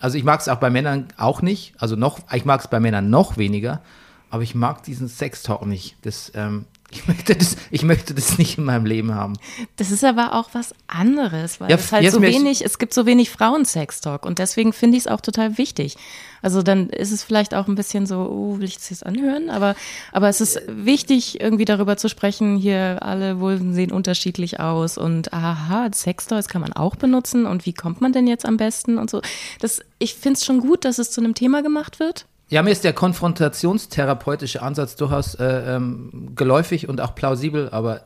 [0.00, 1.74] also ich mag es auch bei Männern auch nicht.
[1.78, 3.82] Also noch, ich mag es bei Männern noch weniger.
[4.30, 5.96] Aber ich mag diesen Sextalk nicht.
[6.02, 9.34] Das, ähm, ich möchte das, ich möchte das nicht in meinem Leben haben.
[9.76, 13.06] Das ist aber auch was anderes, weil Ja, es halt so wenig, es gibt so
[13.06, 15.96] wenig Frauensex-Talk und deswegen finde ich es auch total wichtig.
[16.42, 19.50] Also dann ist es vielleicht auch ein bisschen so, oh, will ich das jetzt anhören?
[19.50, 19.74] Aber,
[20.12, 25.32] aber es ist wichtig, irgendwie darüber zu sprechen, hier alle Vulven sehen unterschiedlich aus und
[25.32, 29.10] aha, Sextoys kann man auch benutzen und wie kommt man denn jetzt am besten und
[29.10, 29.22] so.
[29.60, 32.26] Das, ich finde es schon gut, dass es zu einem Thema gemacht wird.
[32.48, 38.02] Ja, mir ist der konfrontationstherapeutische Ansatz durchaus äh, ähm, geläufig und auch plausibel, aber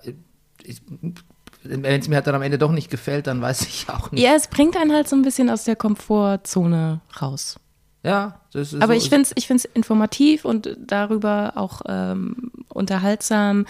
[1.62, 4.22] wenn es mir halt dann am Ende doch nicht gefällt, dann weiß ich auch nicht.
[4.22, 7.60] Ja, es bringt einen halt so ein bisschen aus der Komfortzone raus.
[8.02, 12.50] Ja, das ist Aber so, ich finde es ich find's informativ und darüber auch ähm,
[12.68, 13.66] unterhaltsam.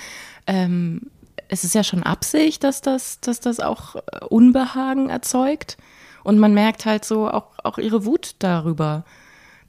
[0.47, 1.11] Ähm,
[1.49, 5.77] es ist ja schon Absicht, dass das, dass das auch äh, Unbehagen erzeugt.
[6.23, 9.05] Und man merkt halt so auch, auch ihre Wut darüber,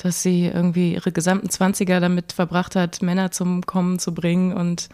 [0.03, 4.89] dass sie irgendwie ihre gesamten Zwanziger damit verbracht hat, Männer zum Kommen zu bringen und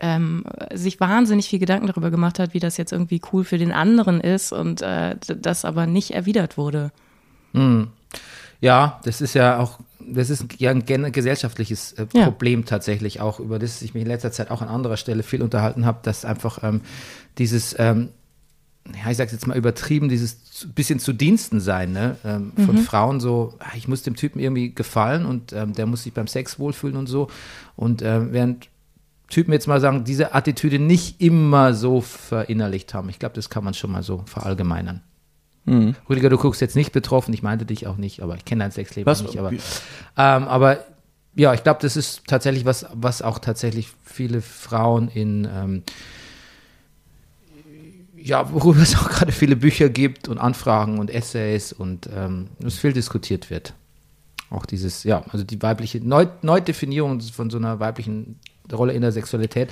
[0.00, 3.72] ähm, sich wahnsinnig viel Gedanken darüber gemacht hat, wie das jetzt irgendwie cool für den
[3.72, 6.92] anderen ist und äh, das aber nicht erwidert wurde.
[8.60, 12.24] Ja, das ist ja auch, das ist ja ein gesellschaftliches äh, Ja.
[12.24, 15.42] Problem tatsächlich auch, über das ich mich in letzter Zeit auch an anderer Stelle viel
[15.42, 16.80] unterhalten habe, dass einfach ähm,
[17.38, 18.10] dieses, ähm,
[18.94, 22.80] ja, ich sag's jetzt mal übertrieben, dieses bisschen zu Diensten sein, ne, ähm, von Mhm.
[22.82, 26.26] Frauen so, ah, ich muss dem Typen irgendwie gefallen und ähm, der muss sich beim
[26.26, 27.28] Sex wohlfühlen und so.
[27.76, 28.68] Und ähm, während
[29.28, 33.08] Typen jetzt mal sagen, diese Attitüde nicht immer so verinnerlicht haben.
[33.10, 35.02] Ich glaube, das kann man schon mal so verallgemeinern.
[36.08, 38.70] Rüdiger, du guckst jetzt nicht betroffen, ich meinte dich auch nicht, aber ich kenne dein
[38.70, 39.38] Sexleben Was- nicht.
[39.38, 39.58] Aber, ähm,
[40.16, 40.78] aber
[41.34, 45.82] ja, ich glaube, das ist tatsächlich was, was auch tatsächlich viele Frauen in, ähm,
[48.28, 52.78] ja, worüber es auch gerade viele Bücher gibt und Anfragen und Essays und ähm, es
[52.78, 53.72] viel diskutiert wird.
[54.50, 58.38] Auch dieses, ja, also die weibliche Neu Neudefinierung von so einer weiblichen
[58.72, 59.70] Rolle in der Sexualität.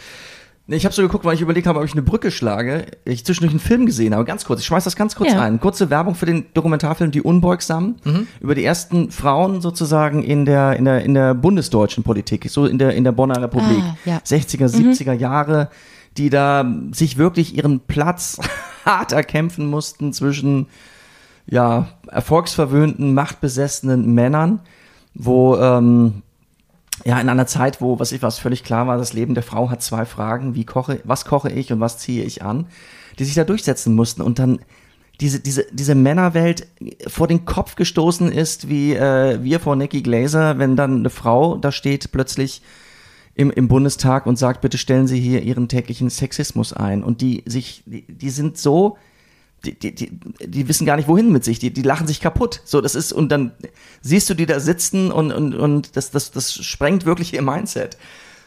[0.69, 2.87] Ich habe so geguckt, weil ich überlegt habe, ob ich eine Brücke schlage.
[3.05, 4.61] Ich zwischendurch einen Film gesehen habe, ganz kurz.
[4.61, 5.41] Ich schmeiß das ganz kurz Ja.
[5.43, 5.61] ein.
[5.61, 7.97] Kurze Werbung für den Dokumentarfilm Die Unbeugsamen
[8.41, 12.79] über die ersten Frauen sozusagen in der in der in der bundesdeutschen Politik, so in
[12.79, 14.17] der in der Bonner Republik, Ah, ja.
[14.19, 15.69] 60er, 70er Jahre,
[16.19, 18.39] die da sich wirklich ihren Platz
[18.85, 20.67] hart erkämpfen mussten zwischen
[21.47, 24.61] ja erfolgsverwöhnten, machtbesessenen Männern,
[25.15, 26.23] wo ähm,
[27.05, 29.71] ja, in einer Zeit, wo, was ich was völlig klar war, das Leben der Frau
[29.71, 32.67] hat zwei Fragen, wie koche, was koche ich und was ziehe ich an,
[33.19, 34.61] die sich da durchsetzen mussten und dann
[35.21, 36.67] diese, diese, diese Männerwelt
[37.07, 41.57] vor den Kopf gestoßen ist, wie äh, wir vor Nikki Glaser, wenn dann eine Frau
[41.57, 42.63] da steht plötzlich
[43.37, 47.05] im, im Bundestag und sagt, bitte stellen Sie hier Ihren täglichen Sexismus ein.
[47.05, 48.97] Und die sich, die, die sind so,
[49.63, 51.59] die, die, die, die wissen gar nicht, wohin mit sich.
[51.59, 52.63] Die, die lachen sich kaputt.
[52.65, 53.53] So, das ist, und dann
[54.01, 57.99] siehst du die da sitzen und, und, und das, das, das sprengt wirklich ihr Mindset.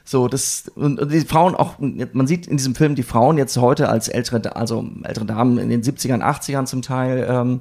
[0.03, 3.57] So, das, und, und die Frauen auch, man sieht in diesem Film die Frauen jetzt
[3.57, 7.59] heute als ältere, also ältere Damen in den 70ern, 80ern zum Teil, ähm,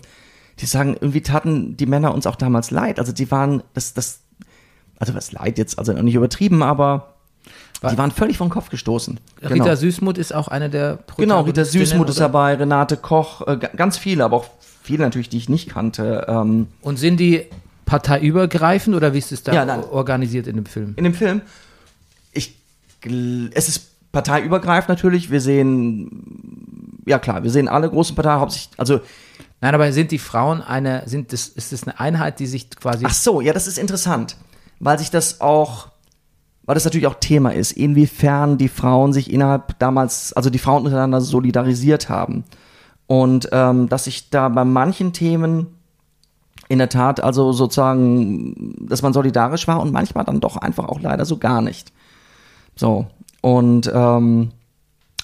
[0.60, 2.98] die sagen, irgendwie taten die Männer uns auch damals leid.
[2.98, 4.20] Also die waren, das, das,
[4.98, 7.17] also was leid jetzt, also nicht übertrieben, aber
[7.82, 9.20] die waren völlig vom Kopf gestoßen.
[9.42, 12.26] Rita Süßmuth ist auch eine der Genau, Rita Süßmuth ist oder?
[12.26, 14.46] dabei, Renate Koch, äh, ga- ganz viele, aber auch
[14.82, 16.26] viele natürlich, die ich nicht kannte.
[16.28, 17.44] Ähm, Und sind die
[17.86, 19.82] parteiübergreifend oder wie ist es da Ja, nein.
[19.84, 20.94] organisiert in dem Film?
[20.96, 21.40] in dem Film,
[22.32, 22.56] ich,
[23.54, 25.30] es ist parteiübergreifend natürlich.
[25.30, 29.00] Wir sehen, ja klar, wir sehen alle großen Parteien, hauptsächlich, also,
[29.60, 33.04] Nein, aber sind die Frauen eine, sind das, ist das eine Einheit, die sich quasi.
[33.04, 34.36] ach so, ja, das ist interessant,
[34.78, 35.88] weil sich das auch,
[36.68, 40.85] weil das natürlich auch Thema ist, inwiefern die Frauen sich innerhalb damals, also die Frauen
[40.85, 42.44] untereinander solidarisiert haben.
[43.07, 45.68] Und ähm, dass sich da bei manchen Themen
[46.68, 51.00] in der Tat also sozusagen, dass man solidarisch war und manchmal dann doch einfach auch
[51.00, 51.90] leider so gar nicht.
[52.76, 53.07] So.
[53.40, 54.50] Und ähm,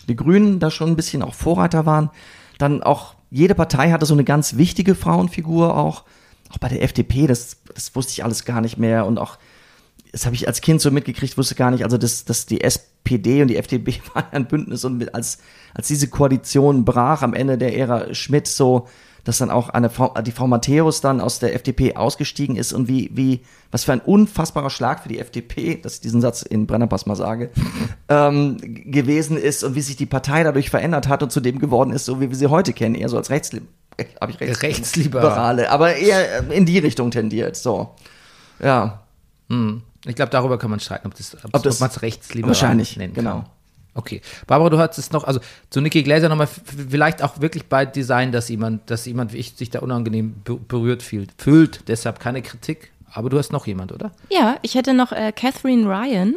[0.08, 2.08] die Grünen da schon ein bisschen auch Vorreiter waren.
[2.56, 6.04] Dann auch, jede Partei hatte so eine ganz wichtige Frauenfigur auch.
[6.50, 9.04] Auch bei der FDP, das, das wusste ich alles gar nicht mehr.
[9.04, 9.36] Und auch,
[10.14, 13.42] das habe ich als Kind so mitgekriegt, wusste gar nicht, also dass, dass die SPD
[13.42, 15.38] und die FDP waren ein Bündnis und mit, als,
[15.74, 18.86] als diese Koalition brach am Ende der Ära Schmidt so,
[19.24, 22.86] dass dann auch eine Frau, die Frau Matthäus dann aus der FDP ausgestiegen ist und
[22.86, 23.40] wie, wie,
[23.72, 27.16] was für ein unfassbarer Schlag für die FDP, dass ich diesen Satz in Brennerpass mal
[27.16, 27.50] sage,
[28.08, 31.90] ähm, gewesen ist und wie sich die Partei dadurch verändert hat und zu dem geworden
[31.90, 33.50] ist, so wie wir sie heute kennen, eher so als rechts,
[34.20, 35.56] habe ich rechts, Rechtsliberal.
[35.56, 37.56] Liberale, aber eher in die Richtung tendiert.
[37.56, 37.96] So.
[38.62, 39.00] Ja.
[39.48, 39.82] Hm.
[40.06, 42.50] Ich glaube, darüber kann man streiten, ob, das, ob, Ob das- ob man es rechtsliberal
[42.50, 43.30] Wahrscheinlich, nennen genau.
[43.42, 43.46] kann.
[43.96, 44.20] Okay.
[44.48, 45.38] Barbara, du hattest noch, also
[45.70, 49.52] zu Nikki Glaser nochmal, vielleicht auch wirklich bei Design, dass jemand, dass jemand wie ich
[49.54, 51.30] sich da unangenehm be- berührt fühlt.
[51.38, 52.90] Fühlt, deshalb keine Kritik.
[53.12, 54.10] Aber du hast noch jemand, oder?
[54.30, 56.34] Ja, ich hätte noch äh, Catherine Ryan,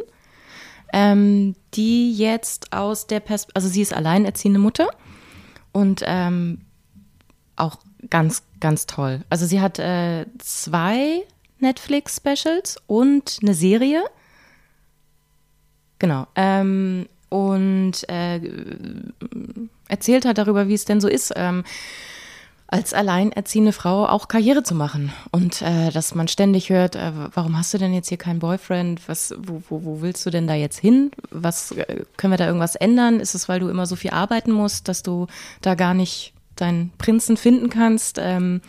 [0.92, 4.88] ähm, die jetzt aus der Pers also sie ist alleinerziehende Mutter
[5.72, 6.60] und ähm,
[7.56, 7.76] auch
[8.08, 9.22] ganz, ganz toll.
[9.28, 11.24] Also sie hat äh, zwei
[11.60, 14.04] Netflix-Specials und eine Serie.
[15.98, 16.26] Genau.
[16.36, 18.40] Ähm, und äh,
[19.88, 21.64] erzählt hat darüber, wie es denn so ist, ähm,
[22.70, 25.10] als alleinerziehende Frau auch Karriere zu machen.
[25.30, 29.08] Und äh, dass man ständig hört, äh, warum hast du denn jetzt hier keinen Boyfriend?
[29.08, 31.10] Was, wo, wo, wo willst du denn da jetzt hin?
[31.30, 33.20] Was äh, können wir da irgendwas ändern?
[33.20, 35.28] Ist es, weil du immer so viel arbeiten musst, dass du
[35.62, 38.18] da gar nicht deinen Prinzen finden kannst?
[38.20, 38.60] Ähm,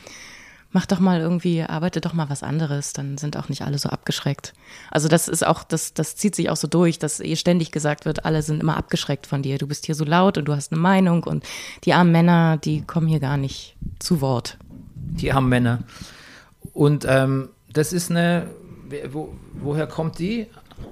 [0.71, 3.89] mach doch mal irgendwie, arbeite doch mal was anderes, dann sind auch nicht alle so
[3.89, 4.53] abgeschreckt.
[4.91, 8.05] Also das ist auch, das, das zieht sich auch so durch, dass ihr ständig gesagt
[8.05, 9.57] wird, alle sind immer abgeschreckt von dir.
[9.57, 11.43] Du bist hier so laut und du hast eine Meinung und
[11.85, 14.57] die armen Männer, die kommen hier gar nicht zu Wort.
[14.95, 15.79] Die armen Männer.
[16.73, 18.47] Und ähm, das ist eine,
[19.11, 20.47] wo, woher kommt die?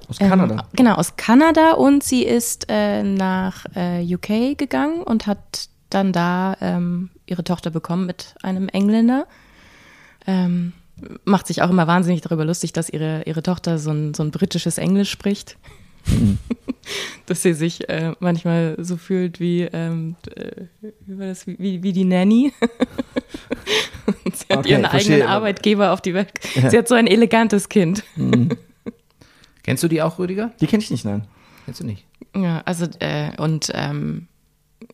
[0.08, 0.54] Aus Kanada.
[0.54, 6.12] Ähm, genau, aus Kanada und sie ist äh, nach äh, UK gegangen und hat dann
[6.12, 9.26] da ähm, ihre Tochter bekommen mit einem Engländer.
[10.28, 10.72] Ähm,
[11.24, 14.30] macht sich auch immer wahnsinnig darüber lustig, dass ihre, ihre Tochter so ein, so ein
[14.30, 15.56] britisches Englisch spricht.
[17.26, 20.66] dass sie sich äh, manchmal so fühlt wie, ähm, äh,
[21.06, 22.52] wie, war das, wie, wie die Nanny.
[24.32, 25.16] Sie hat Okay, ihren verstehe.
[25.16, 26.32] eigenen Arbeitgeber auf die Welt.
[26.42, 28.04] Sie hat so ein elegantes Kind.
[29.62, 30.52] Kennst du die auch, Rüdiger?
[30.60, 31.26] Die kenne ich nicht, nein.
[31.66, 32.06] Kennst du nicht?
[32.34, 34.28] Ja, also äh, und ähm,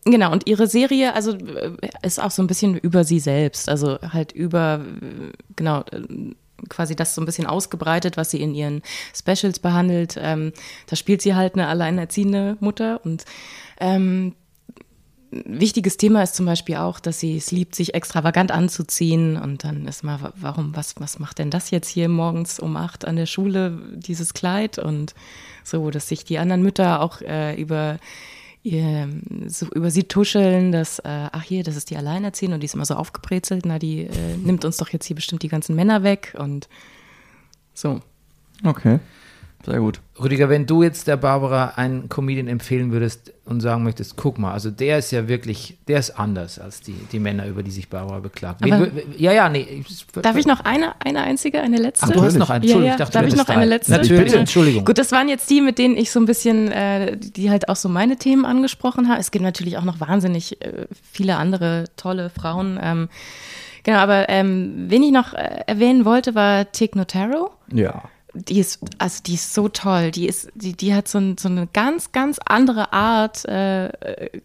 [0.05, 3.99] genau, und ihre Serie, also äh, ist auch so ein bisschen über sie selbst, also
[4.01, 6.35] halt über, äh, genau, äh,
[6.69, 8.83] quasi das so ein bisschen ausgebreitet, was sie in ihren
[9.15, 10.19] Specials behandelt.
[10.19, 10.53] Ähm,
[10.87, 13.25] da spielt sie halt eine alleinerziehende Mutter und
[13.81, 14.35] ähm,
[15.47, 19.37] wichtiges Thema ist zum Beispiel auch, dass sie es liebt, sich extravagant anzuziehen.
[19.37, 22.77] Und dann ist mal, wa- warum, was, was macht denn das jetzt hier morgens um
[22.77, 24.79] acht an der Schule, dieses Kleid?
[24.79, 25.13] Und
[25.65, 27.99] so, dass sich die anderen Mütter auch äh, über,
[28.65, 29.09] ihr,
[29.47, 32.75] so über sie tuscheln, dass, äh, ach hier, das ist die Alleinerziehende und die ist
[32.75, 36.03] immer so aufgebrezelt, na, die äh, nimmt uns doch jetzt hier bestimmt die ganzen Männer
[36.03, 36.69] weg und
[37.75, 38.01] so.
[38.65, 38.99] Okay.
[39.65, 40.01] Sehr gut.
[40.23, 44.53] Rüdiger, wenn du jetzt der Barbara einen Comedian empfehlen würdest und sagen möchtest, guck mal,
[44.53, 47.89] also der ist ja wirklich, der ist anders als die, die Männer, über die sich
[47.89, 48.63] Barbara beklagt.
[48.63, 49.83] Wen ja, ja, nee.
[50.21, 52.07] Darf ich noch eine, eine einzige, eine letzte?
[52.07, 52.65] Ach, du hast noch einen.
[52.65, 52.93] Ja, Entschuldigung, ja.
[52.93, 53.93] ich dachte, Darf du ich noch eine letzte?
[53.93, 54.39] Natürlich, Bitte.
[54.39, 54.85] Entschuldigung.
[54.85, 57.77] Gut, das waren jetzt die, mit denen ich so ein bisschen, äh, die halt auch
[57.77, 59.19] so meine Themen angesprochen habe.
[59.19, 62.79] Es gibt natürlich auch noch wahnsinnig äh, viele andere tolle Frauen.
[62.83, 63.09] Ähm,
[63.83, 67.51] genau, aber ähm, wen ich noch äh, erwähnen wollte, war Tig Notaro.
[67.73, 68.03] Ja.
[68.35, 70.11] Die ist, also die ist so toll.
[70.11, 73.91] Die ist, die, die hat so, ein, so eine ganz, ganz andere Art, äh,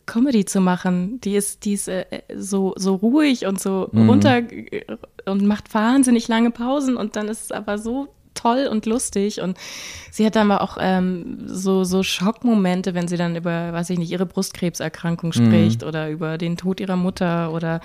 [0.06, 1.20] Comedy zu machen.
[1.22, 4.86] Die ist, die ist äh, so, so ruhig und so runter äh,
[5.26, 9.58] und macht wahnsinnig lange Pausen und dann ist es aber so toll und lustig und
[10.12, 14.00] sie hat dann aber auch ähm, so, so Schockmomente, wenn sie dann über, weiß ich
[14.00, 17.82] nicht, ihre Brustkrebserkrankung spricht oder über den Tod ihrer Mutter oder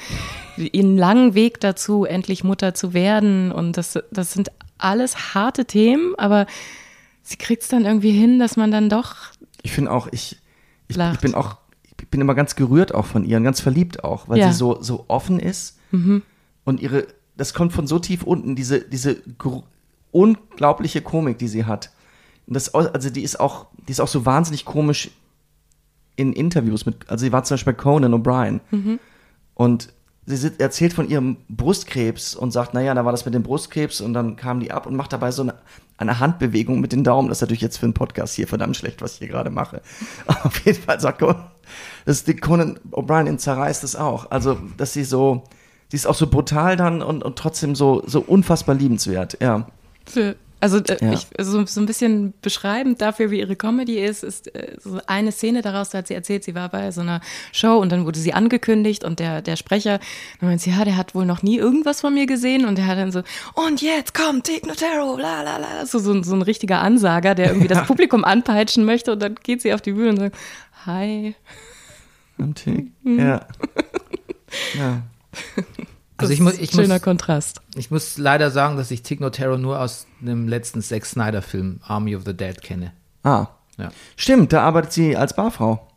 [0.57, 4.51] ihren langen Weg dazu, endlich Mutter zu werden und das, das sind
[4.85, 6.47] alles harte Themen, aber
[7.23, 9.17] sie kriegt es dann irgendwie hin, dass man dann doch
[9.63, 10.37] Ich finde auch, ich,
[10.89, 11.57] ich, ich bin auch,
[11.99, 14.47] ich bin immer ganz gerührt auch von ihr und ganz verliebt auch, weil Ja.
[14.49, 14.53] Mhm.
[14.53, 15.79] sie so, so offen ist
[16.65, 19.17] und ihre, das kommt von so tief unten, diese, diese
[20.13, 21.91] unglaubliche Komik, die sie hat.
[22.47, 25.11] Und das, also die ist auch, die ist auch so wahnsinnig komisch
[26.17, 28.61] in Interviews mit, also sie war zum Beispiel bei Conan O'Brien
[29.55, 29.89] und
[30.27, 34.15] sie erzählt von ihrem Brustkrebs und sagt, naja, da war das mit dem Brustkrebs und
[34.15, 35.55] dann kam die ab und macht dabei so eine,
[35.99, 37.29] eine Handbewegung mit den Daumen.
[37.29, 39.83] Das ist natürlich jetzt für einen Podcast hier verdammt schlecht, was ich hier gerade mache.
[40.27, 41.45] Auf jeden Fall sagt Conan,
[42.07, 44.31] das ist die Conan O'Brien in zerreißt es auch.
[44.31, 45.45] Also, dass sie so,
[45.91, 49.67] sie ist auch so brutal dann und, und trotzdem so, so unfassbar liebenswert, ja.
[50.07, 51.13] Für, also äh, Ja.
[51.13, 55.31] ich, so, so ein bisschen beschreibend dafür, wie ihre Comedy ist, ist äh, so eine
[55.33, 57.21] Szene daraus, da hat sie erzählt, sie war bei so einer
[57.53, 59.99] Show und dann wurde sie angekündigt und der, der Sprecher,
[60.41, 62.87] dann meint sie, ja, der hat wohl noch nie irgendwas von mir gesehen und der
[62.87, 63.23] hat dann so,
[63.55, 67.35] und jetzt kommt Tig Notaro, la la la, so, so, ein- so ein richtiger Ansager,
[67.35, 70.37] der irgendwie das Publikum anpeitschen möchte und dann geht sie auf die Bühne und sagt,
[70.87, 71.35] hi.
[72.39, 72.91] Am Tick.
[73.03, 73.19] Mhm.
[73.21, 73.47] Ja.
[74.79, 75.03] ja.
[76.17, 77.61] Also Das ich muss, ist ich, ein schöner muss, Kontrast.
[77.77, 82.15] ich muss leider sagen, dass ich Tig Notaro nur aus dem letzten Zack Snyder-Film Army
[82.15, 82.93] of the Dead kenne.
[83.25, 83.47] Ah.
[83.79, 83.91] Ja.
[84.17, 85.89] Stimmt, da arbeitet sie als Barfrau.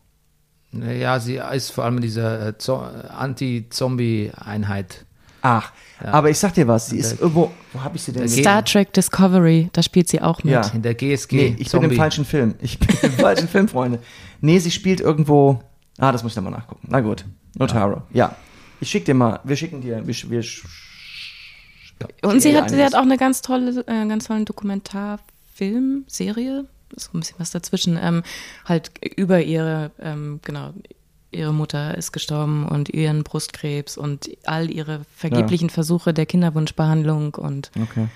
[0.71, 5.05] Ja, sie ist vor allem in dieser äh, Zo- Anti-Zombie-Einheit.
[5.41, 5.71] Ach,
[6.03, 6.11] Ja.
[6.13, 8.27] aber ich sag dir was, sie ist irgendwo, wo habe ich sie denn?
[8.27, 10.51] Star Trek Discovery, da spielt sie auch mit.
[10.53, 10.61] Ja.
[10.73, 11.35] In der GSG.
[11.51, 12.55] Nee, ich bin im falschen Film.
[12.59, 13.99] Ich bin im falschen Film, Freunde.
[14.41, 15.59] Nee, sie spielt irgendwo.
[15.99, 16.87] Ah, das muss ich dann mal nachgucken.
[16.89, 17.23] Na gut.
[17.57, 18.01] Notaro.
[18.11, 18.35] Ja.
[18.79, 19.39] Ich schick dir mal.
[19.43, 20.05] Wir schicken dir.
[20.05, 20.43] Wir, wir,
[22.23, 26.65] Und sie Ja, hat, sie hat auch eine ganz tolle, äh, ganz tollen Dokumentarfilm, Serie,
[26.95, 28.23] so ein bisschen was dazwischen, ähm,
[28.65, 30.73] halt über ihre, ähm, genau,
[31.31, 37.71] ihre Mutter ist gestorben und ihren Brustkrebs und all ihre vergeblichen Versuche der Kinderwunschbehandlung und
[37.81, 38.07] okay.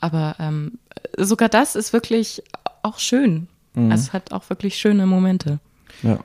[0.00, 0.78] aber ähm,
[1.18, 2.42] sogar das ist wirklich
[2.82, 3.48] auch schön.
[3.74, 3.92] Mhm.
[3.92, 5.60] Es hat auch wirklich schöne Momente.
[6.02, 6.18] Ja.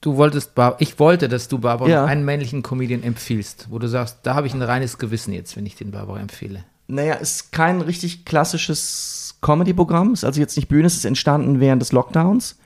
[0.00, 2.04] Du wolltest, Bar ich wollte, dass du Barbara Ja.
[2.04, 5.66] einen männlichen Comedian empfiehlst, wo du sagst, da habe ich ein reines Gewissen jetzt, wenn
[5.66, 6.64] ich den Barbara empfehle.
[6.86, 10.12] Naja, ist kein richtig klassisches Comedy-Programm.
[10.14, 12.56] Ist also jetzt nicht Bühne, es ist entstanden während des Lockdowns.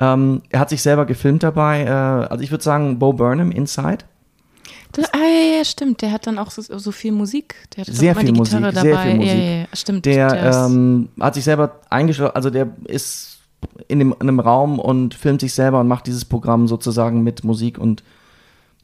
[0.00, 1.82] Ähm, er hat sich selber gefilmt dabei.
[1.82, 3.98] Äh, also ich würde sagen, Bo Burnham, Inside.
[4.92, 6.00] Das, ah, ja, ja, stimmt.
[6.00, 7.56] Der hat dann auch so, so viel Musik.
[7.76, 9.02] Der hat Sehr viel die Musik, Gitarre sehr dabei.
[9.02, 9.34] viel Musik.
[9.34, 10.06] Ja, ja, stimmt.
[10.06, 13.37] Der ist- ähm, hat sich selber eingeschlossen, also der ist
[13.88, 17.44] in, dem, in einem Raum und filmt sich selber und macht dieses Programm sozusagen mit
[17.44, 18.02] Musik und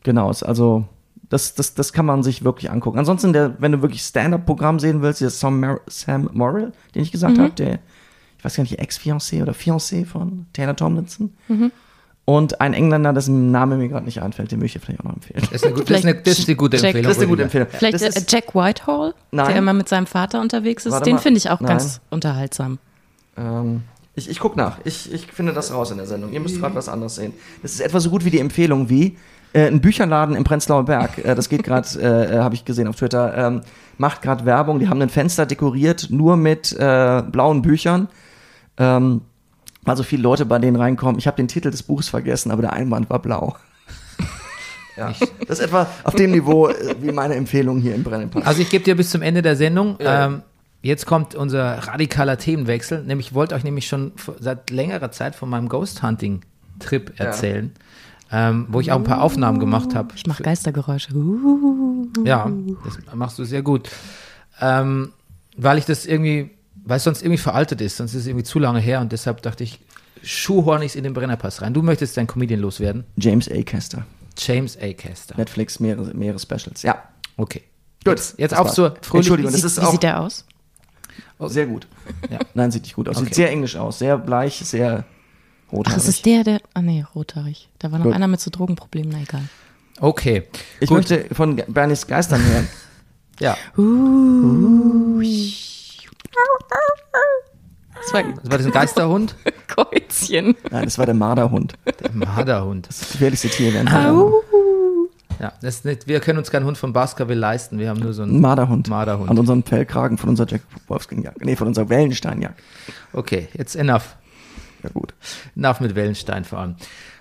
[0.02, 0.84] genau, ist also
[1.28, 2.98] das, das, das kann man sich wirklich angucken.
[2.98, 7.10] Ansonsten, der, wenn du wirklich Stand-Up-Programm sehen willst, der Sam, Mer Sam Morrill, den ich
[7.10, 7.78] gesagt habe, der,
[8.38, 11.32] ich weiß gar nicht, Ex-Fiancé oder Fiancé von Taylor Tomlinson.
[12.26, 15.14] Und ein Engländer, dessen Name mir gerade nicht einfällt, den möchte ich vielleicht auch noch
[15.14, 15.40] empfehlen.
[15.42, 17.08] Das ist eine, gut, das ist eine, das ist eine gute Jack- Empfehlung.
[17.08, 17.42] Das ist eine gute.
[17.42, 17.68] Empfehlung.
[17.70, 19.46] Vielleicht das äh, ist, Jack Whitehall, Nein.
[19.48, 20.92] der immer mit seinem Vater unterwegs ist.
[20.92, 21.20] Warte Den mal.
[21.22, 21.70] finde ich auch Nein.
[21.70, 22.78] ganz unterhaltsam.
[23.36, 23.82] Ähm,
[24.16, 24.78] ich, ich guck nach.
[24.84, 26.32] Ich, ich finde das raus in der Sendung.
[26.32, 27.32] Ihr müsst gerade was anderes sehen.
[27.62, 29.16] Das ist etwa so gut wie die Empfehlung wie
[29.52, 31.18] äh, ein Bücherladen im Prenzlauer Berg.
[31.18, 33.36] Äh, das geht gerade, äh, äh, habe ich gesehen auf Twitter.
[33.36, 33.62] Ähm,
[33.98, 34.78] macht gerade Werbung.
[34.78, 38.08] Die haben ein Fenster dekoriert nur mit äh, blauen Büchern.
[38.76, 39.22] Ähm,
[39.82, 41.18] weil so viele Leute bei denen reinkommen.
[41.18, 43.56] Ich habe den Titel des Buches vergessen, aber der Einband war blau.
[44.96, 45.12] ja,
[45.46, 48.46] das ist etwa auf dem Niveau äh, wie meine Empfehlung hier im Brennenpass.
[48.46, 49.96] Also ich gebe dir bis zum Ende der Sendung.
[50.00, 50.26] Ja.
[50.26, 50.42] Ähm,
[50.84, 53.02] jetzt kommt unser radikaler Themenwechsel.
[53.02, 56.42] Nämlich ich wollte euch nämlich schon seit längerer Zeit von meinem Ghost Hunting
[56.78, 57.72] Trip erzählen,
[58.32, 60.14] ähm, wo ich auch ein paar Aufnahmen gemacht habe.
[60.16, 61.14] Ich mache Geistergeräusche.
[61.14, 62.06] Uh.
[62.24, 62.50] Ja,
[62.84, 63.90] das machst du sehr gut.
[64.60, 65.12] Ähm,
[65.56, 66.50] weil ich das irgendwie,
[66.84, 69.42] weil es sonst irgendwie veraltet ist, sonst ist es irgendwie zu lange her und deshalb
[69.42, 69.80] dachte ich,
[70.22, 71.74] schuhhorn ich in den Brennerpass rein.
[71.74, 73.04] Du möchtest dein Comedian loswerden.
[73.16, 73.62] James A.
[73.62, 74.04] Kester.
[74.38, 74.92] James A.
[74.92, 75.36] Kester.
[75.36, 76.82] Netflix, mehrere, mehrere Specials.
[76.82, 77.02] Ja.
[77.36, 77.62] Okay.
[78.04, 78.14] Gut.
[78.14, 80.44] Jetzt, jetzt auf zur fröhlichen- Entschuldigung, Wie, das ist wie auch sieht der aus?
[81.40, 81.86] Sehr gut.
[82.30, 82.38] Ja.
[82.54, 83.16] Nein, sieht nicht gut aus.
[83.16, 83.26] Okay.
[83.26, 83.98] Sieht sehr englisch aus.
[83.98, 85.04] Sehr bleich, sehr
[85.68, 85.98] Ach, rothaarig.
[85.98, 86.60] es ist der, der.
[86.74, 87.68] Ah, nee, rothaarig.
[87.78, 88.14] Da war noch Gut.
[88.14, 89.42] einer mit so Drogenproblemen, na egal.
[90.00, 90.44] Okay.
[90.80, 90.98] ich Gut.
[90.98, 92.68] möchte von Bernies Geistern hören.
[93.40, 93.56] Ja.
[97.94, 99.34] Das war ein Was war das, ein Geisterhund?
[99.74, 100.54] Käuzchen.
[100.70, 101.74] Nein, das war der Marderhund.
[102.00, 102.88] Der Marderhund.
[102.88, 104.12] Das gefährlichste Tier während Ja, das
[105.62, 107.78] ist nicht, wir können uns keinen Hund von Baskerville leisten.
[107.78, 108.88] Wir haben nur so Ein einen Marderhund.
[108.88, 109.30] Marderhund.
[109.30, 111.44] An unserem Fellkragen von unserer Jack Wolfskin-Jacke.
[111.44, 112.54] Nee, von unserer Wellensteinjacke.
[113.12, 114.16] Okay, jetzt enough.
[114.82, 115.14] Ja, gut.
[115.56, 116.76] Enough mit Wellenstein vor allem.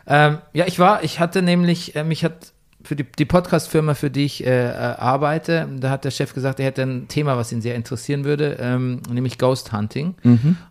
[0.06, 4.10] Ähm, ja, ich war, ich hatte nämlich, äh, mich hat für die, die Podcast-Firma, für
[4.10, 7.52] die ich äh, äh, arbeite, da hat der Chef gesagt, er hätte ein Thema, was
[7.54, 10.15] ihn sehr interessieren würde, ähm, nämlich Ghost Hunting.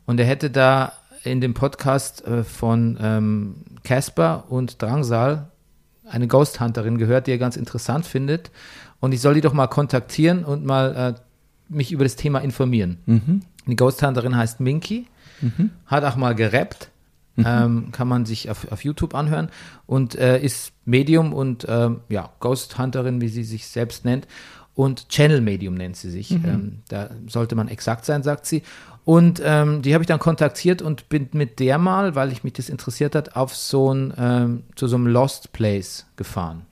[0.04, 0.92] Und er hätte da
[1.24, 5.51] in dem Podcast äh, von ähm, Casper und Drangsal
[6.12, 8.50] eine Ghost Hunterin gehört, die er ganz interessant findet.
[9.00, 11.20] Und ich soll die doch mal kontaktieren und mal äh,
[11.68, 12.98] mich über das Thema informieren.
[13.66, 15.06] Die Ghost Hunterin heißt Minky,
[15.86, 16.90] hat auch mal gerappt.
[17.38, 19.48] Ähm, kann man sich auf, auf YouTube anhören
[19.86, 24.26] und äh, ist Medium und ähm, ja, Ghost Hunterin, wie sie sich selbst nennt.
[24.74, 26.30] Und Channel Medium nennt sie sich.
[26.32, 28.62] Ähm, da sollte man exakt sein, sagt sie.
[29.04, 32.52] Und ähm, die habe ich dann kontaktiert und bin mit der mal, weil ich mich
[32.52, 36.62] das interessiert hat, auf so ein, ähm, zu so einem Lost Place gefahren.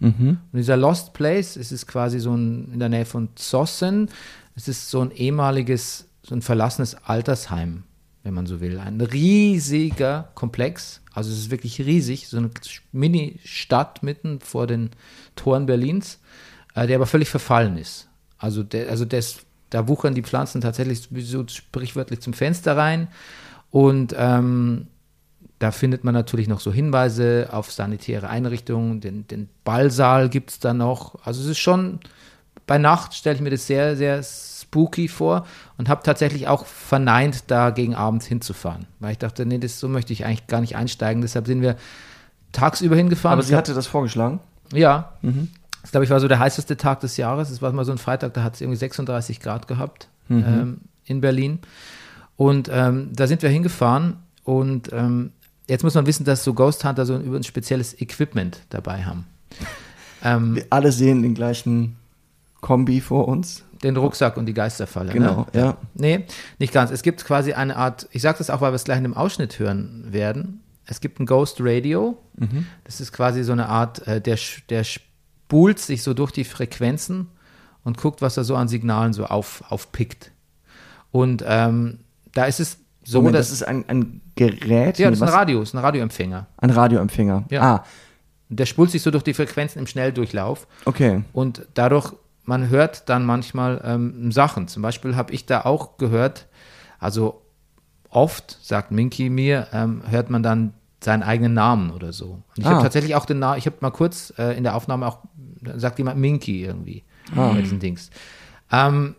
[0.52, 4.08] Und dieser Lost Place, es ist quasi so ein, in der Nähe von Zossen,
[4.54, 7.82] es ist so ein ehemaliges, so ein verlassenes Altersheim,
[8.22, 8.78] wenn man so will.
[8.78, 12.50] Ein riesiger Komplex, also es ist wirklich riesig, so eine
[12.92, 14.90] Mini-Stadt mitten vor den
[15.34, 16.20] Toren Berlins,
[16.74, 18.08] äh, der aber völlig verfallen ist.
[18.38, 19.40] Also, der, also das,
[19.70, 23.08] da wuchern die Pflanzen tatsächlich so sprichwörtlich zum Fenster rein
[23.70, 24.88] und ähm,
[25.60, 30.58] da findet man natürlich noch so Hinweise auf sanitäre Einrichtungen, den, den Ballsaal gibt es
[30.58, 31.16] da noch.
[31.24, 32.00] Also es ist schon,
[32.66, 35.46] bei Nacht stelle ich mir das sehr, sehr spooky vor
[35.76, 38.86] und habe tatsächlich auch verneint, da gegen Abend hinzufahren.
[39.00, 41.20] Weil ich dachte, nee, das, so möchte ich eigentlich gar nicht einsteigen.
[41.20, 41.76] Deshalb sind wir
[42.52, 43.38] tagsüber hingefahren.
[43.38, 44.40] Aber sie hatte das vorgeschlagen.
[45.20, 45.48] ja.
[45.83, 47.51] Das, glaube ich, war so der heißeste Tag des Jahres.
[47.51, 51.20] Es war mal so ein Freitag, da hat es irgendwie 36 Grad gehabt ähm, in
[51.20, 51.61] Berlin.
[52.37, 55.33] Und ähm, da sind wir hingefahren und ähm,
[55.68, 59.26] jetzt muss man wissen, dass so Ghost Hunter so ein, ein spezielles Equipment dabei haben.
[60.22, 61.97] Wir alle sehen den gleichen
[62.61, 63.64] Kombi vor uns.
[63.83, 65.12] den Rucksack und die Geisterfalle.
[65.12, 65.59] Genau, ne?
[65.59, 65.76] ja.
[65.95, 66.26] Nee,
[66.59, 66.91] nicht ganz.
[66.91, 69.14] Es gibt quasi eine Art, ich sage das auch, weil wir es gleich in dem
[69.14, 70.61] Ausschnitt hören werden.
[70.85, 72.18] Es gibt ein Ghost Radio.
[72.37, 72.66] Mhm.
[72.85, 74.85] Das ist quasi so eine Art, äh, der, der
[75.51, 77.26] spult sich so durch die Frequenzen
[77.82, 80.30] und guckt, was er so an Signalen so auf, aufpickt.
[81.11, 81.98] Und ähm,
[82.32, 83.48] da ist es so, Moment, dass.
[83.48, 85.28] das ist ein, ein Gerät, ja, das ist ein?
[85.28, 86.46] Radio, ist ein Radioempfänger.
[86.57, 87.46] ein Radioempfänger.
[87.51, 87.62] Ja.
[87.62, 87.84] Ah,
[88.48, 90.68] Der spult sich so durch die Frequenzen im Schnelldurchlauf.
[90.84, 91.24] okay.
[91.32, 92.12] Und dadurch,
[92.44, 94.68] man hört dann manchmal ähm, Sachen.
[94.68, 96.46] Zum Beispiel habe ich da auch gehört,
[97.01, 97.42] also
[98.09, 102.26] oft, sagt Minky mir, ähm, hört man dann seinen eigenen Namen oder so.
[102.26, 102.70] Und ich Ah.
[102.70, 105.18] habe tatsächlich auch den Namen, ich habe mal kurz äh, in der Aufnahme auch,
[105.76, 107.53] sagt jemand Minky irgendwie Ah.
[107.53, 108.11] bei diesen Dings.
[108.72, 109.14] Ähm,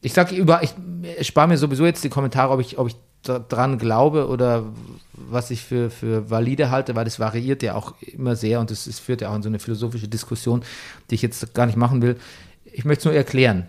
[0.00, 0.74] ich sage über, ich,
[1.18, 4.64] ich spare mir sowieso jetzt die Kommentare, ob ich, ob ich dra- dran glaube oder
[5.12, 8.86] was ich für, für valide halte, weil das variiert ja auch immer sehr und das
[8.86, 10.62] ist, führt ja auch in so eine philosophische Diskussion,
[11.10, 12.16] die ich jetzt gar nicht machen will.
[12.64, 13.66] Ich möchte es nur erklären.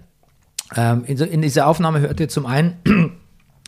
[0.75, 2.77] Ähm, in, in dieser Aufnahme hört ihr zum einen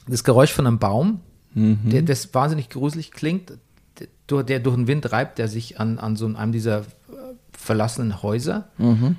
[0.08, 1.22] das Geräusch von einem Baum,
[1.54, 3.52] der, das wahnsinnig gruselig klingt,
[4.00, 6.84] der, durch- der durch den Wind reibt, der sich an, an so einem dieser äh,
[7.52, 8.70] verlassenen Häuser.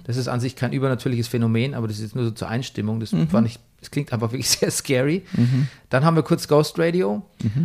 [0.04, 3.00] Das ist an sich kein übernatürliches Phänomen, aber das ist jetzt nur so zur Einstimmung.
[3.00, 5.22] Das fand ich, das klingt einfach wirklich sehr scary.
[5.90, 7.22] Dann haben wir kurz Ghost Radio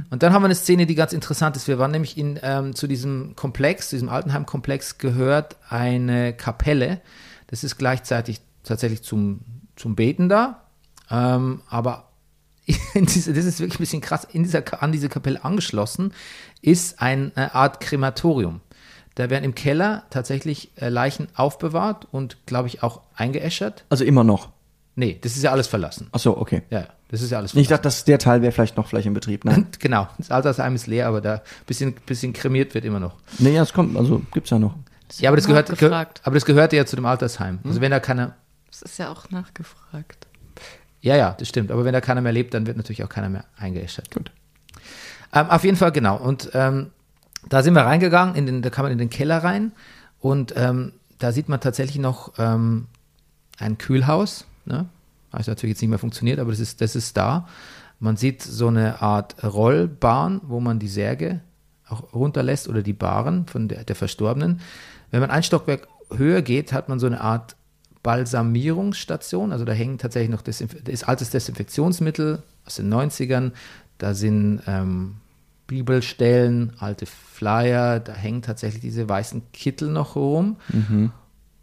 [0.09, 1.67] und dann haben wir eine Szene, die ganz interessant ist.
[1.67, 7.01] Wir waren nämlich in, ähm, zu diesem Komplex, zu diesem Altenheim-Komplex gehört eine Kapelle.
[7.47, 9.39] Das ist gleichzeitig tatsächlich zum,
[9.77, 10.63] zum Beten da,
[11.09, 12.06] ähm, aber
[12.95, 16.13] diese, das ist wirklich ein bisschen krass, in dieser, an diese Kapelle angeschlossen
[16.61, 18.61] ist ein- eine Art Krematorium.
[19.15, 23.83] Da werden im Keller tatsächlich äh, Leichen aufbewahrt und, glaube ich, auch eingeäschert.
[23.89, 24.49] Also immer noch.
[24.95, 26.07] Nee, das ist ja alles verlassen.
[26.11, 26.63] Ach so, okay.
[26.69, 29.13] Ja, das ist ja alles Ich dachte, dass der Teil wäre vielleicht noch vielleicht in
[29.13, 29.45] Betrieb.
[29.45, 29.67] Nein.
[29.79, 33.15] genau, das Altersheim ist leer, aber da ein bisschen, bisschen kremiert wird immer noch.
[33.39, 34.75] nee, ja, es kommt, also gibt's ja noch.
[35.19, 37.59] Ja, aber das, gehört, ge aber das gehörte ja zu dem Altersheim.
[37.63, 38.35] Also wenn da keiner,
[38.69, 40.26] Das ist ja auch nachgefragt.
[41.07, 43.29] Ja, ja, das stimmt, aber wenn da keiner mehr lebt, dann wird natürlich auch keiner
[43.29, 44.11] mehr eingeäschert.
[44.11, 44.31] Gut.
[45.33, 46.17] Ähm, auf jeden Fall, genau.
[46.17, 46.91] Und ähm,
[47.47, 49.71] da sind wir reingegangen, in den, da kann man in den Keller rein
[50.19, 52.87] und ähm, da sieht man tatsächlich noch ähm,
[53.57, 54.45] ein Kühlhaus.
[54.65, 54.87] Ne?
[55.31, 57.47] Hat natürlich jetzt nicht mehr funktioniert, aber das ist, das ist da.
[57.99, 61.41] Man sieht so eine Art Rollbahn, wo man die Särge
[61.87, 64.61] auch runterlässt oder die Baren von der, der Verstorbenen.
[65.09, 67.55] Wenn man ein Stockwerk höher geht, hat man so eine Art
[68.07, 69.51] Balsamierungsstation.
[69.51, 73.51] Also da hängen tatsächlich noch Desinf das ist altes Desinfektionsmittel aus den 90ern.
[73.97, 75.17] Da sind ähm,
[75.67, 80.55] Bibelstellen, alte Flyer, da hängen tatsächlich diese weißen Kittel noch rum.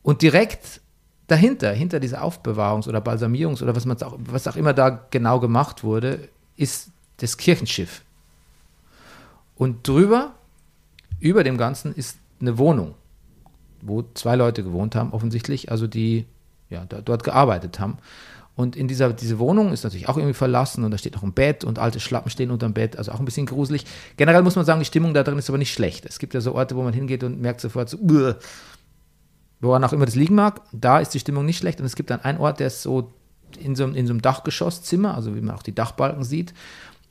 [0.03, 0.82] Und direkt
[1.28, 5.82] dahinter, hinter dieser Aufbewahrungs- oder Balsamierungs- oder was, auch, was auch immer da genau gemacht
[5.82, 6.28] wurde,
[6.59, 8.03] ist das Kirchenschiff.
[9.57, 10.34] Und drüber,
[11.20, 12.97] über dem Ganzen, ist eine Wohnung,
[13.87, 16.26] wo zwei Leute gewohnt haben, offensichtlich, also die
[16.70, 17.99] ja, da, dort gearbeitet haben.
[18.57, 21.32] Und in dieser diese Wohnung ist natürlich auch irgendwie verlassen und da steht noch ein
[21.32, 23.85] Bett und alte Schlappen stehen unterm Bett, also auch ein bisschen gruselig.
[24.16, 26.07] Generell muss man sagen, die Stimmung da drin ist aber nicht schlecht.
[26.07, 28.37] Es gibt ja so Orte, wo man hingeht und merkt sofort so, "Uah."
[29.61, 31.80] woran auch immer das liegen mag, da ist die Stimmung nicht schlecht.
[31.80, 33.14] Und es gibt dann einen Ort, der ist so
[33.59, 36.53] in so, einem- in so einem Dachgeschosszimmer, also wie man auch die Dachbalken sieht.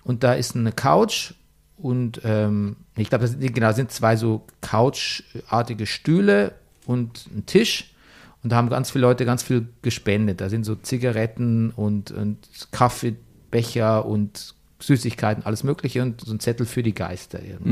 [0.03, 1.34] Und da ist eine Couch
[1.78, 6.53] und ähm, ich glaube, genau, sind zwei so Couchartige Stühle
[6.86, 7.93] und ein Tisch.
[8.43, 10.41] Und da haben ganz viele Leute ganz viel gespendet.
[10.41, 12.38] Da sind so Zigaretten und, und
[12.71, 17.41] Kaffeebecher und Süßigkeiten, alles Mögliche und so ein Zettel für die Geister.
[17.41, 17.69] irgendwie.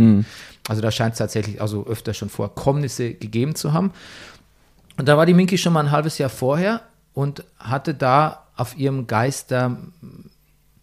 [0.68, 3.92] Also da scheint es tatsächlich also öfter schon Vorkommnisse gegeben zu haben.
[4.98, 6.82] Und da war die Minky schon mal ein halbes Jahr vorher
[7.14, 9.78] und hatte da auf ihrem Geister,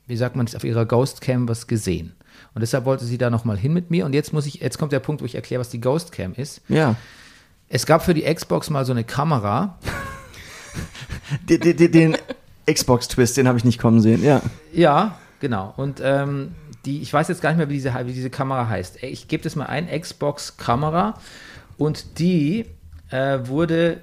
[0.06, 2.14] wie sagt man das, auf ihrer Ghostcam was gesehen.
[2.54, 4.04] Und deshalb wollte sie da nochmal hin mit mir.
[4.04, 6.60] Und jetzt muss ich, jetzt kommt der Punkt, wo ich erkläre, was die Ghostcam ist.
[6.68, 6.96] Ja.
[7.68, 9.78] Es gab für die Xbox mal so eine Kamera.
[11.48, 12.16] Den, den, den
[12.66, 14.22] Xbox-Twist, den habe ich nicht kommen sehen.
[14.24, 14.40] Ja.
[14.72, 15.74] Ja, genau.
[15.76, 16.54] Und ähm,
[16.86, 19.02] die, ich weiß jetzt gar nicht mehr, wie diese, wie diese Kamera heißt.
[19.02, 21.14] Ich gebe das mal ein, Xbox-Kamera.
[21.76, 22.64] Und die
[23.10, 24.00] äh, wurde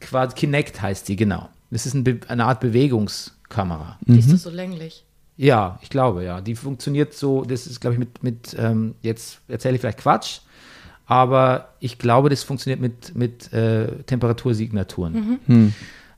[0.00, 1.48] quasi, Kinect heißt die, genau.
[1.70, 3.98] Das ist ein eine Art Bewegungskamera.
[4.00, 5.04] Die ist doch so länglich.
[5.36, 6.40] Ja, ich glaube, ja.
[6.40, 10.40] Die funktioniert so, das ist, glaube ich, mit, mit ähm, jetzt erzähle ich vielleicht Quatsch,
[11.08, 15.14] aber ich glaube, das funktioniert mit, mit äh, Temperatursignaturen.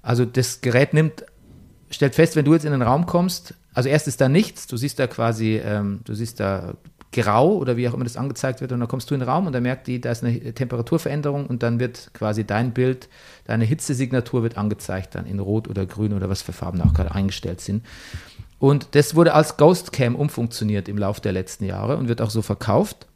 [0.03, 1.24] Also das Gerät nimmt,
[1.91, 4.76] stellt fest, wenn du jetzt in den Raum kommst, also erst ist da nichts, du
[4.76, 6.74] siehst da quasi, ähm, du siehst da
[7.12, 9.47] grau oder wie auch immer das angezeigt wird und dann kommst du in den Raum
[9.47, 13.09] und dann merkt die, da ist eine Temperaturveränderung und dann wird quasi dein Bild,
[13.45, 17.14] deine Hitzesignatur wird angezeigt dann in rot oder grün oder was für Farben auch gerade
[17.14, 17.84] eingestellt sind.
[18.59, 22.30] Und das wurde als Ghost Cam umfunktioniert im Laufe der letzten Jahre und wird auch
[22.30, 23.07] so verkauft.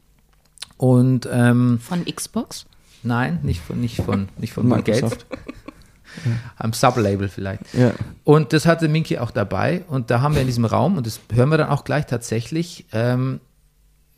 [0.77, 2.65] Und ähm, Von Xbox?
[3.03, 4.67] nein, nicht von, nicht von, nicht von.
[4.67, 5.25] Microsoft.
[6.57, 7.61] Am Sublabel vielleicht.
[7.73, 7.93] Ja.
[8.23, 9.83] Und das hatte Minky auch dabei.
[9.87, 12.85] Und da haben wir in diesem Raum, und das hören wir dann auch gleich tatsächlich,
[12.93, 13.41] ähm,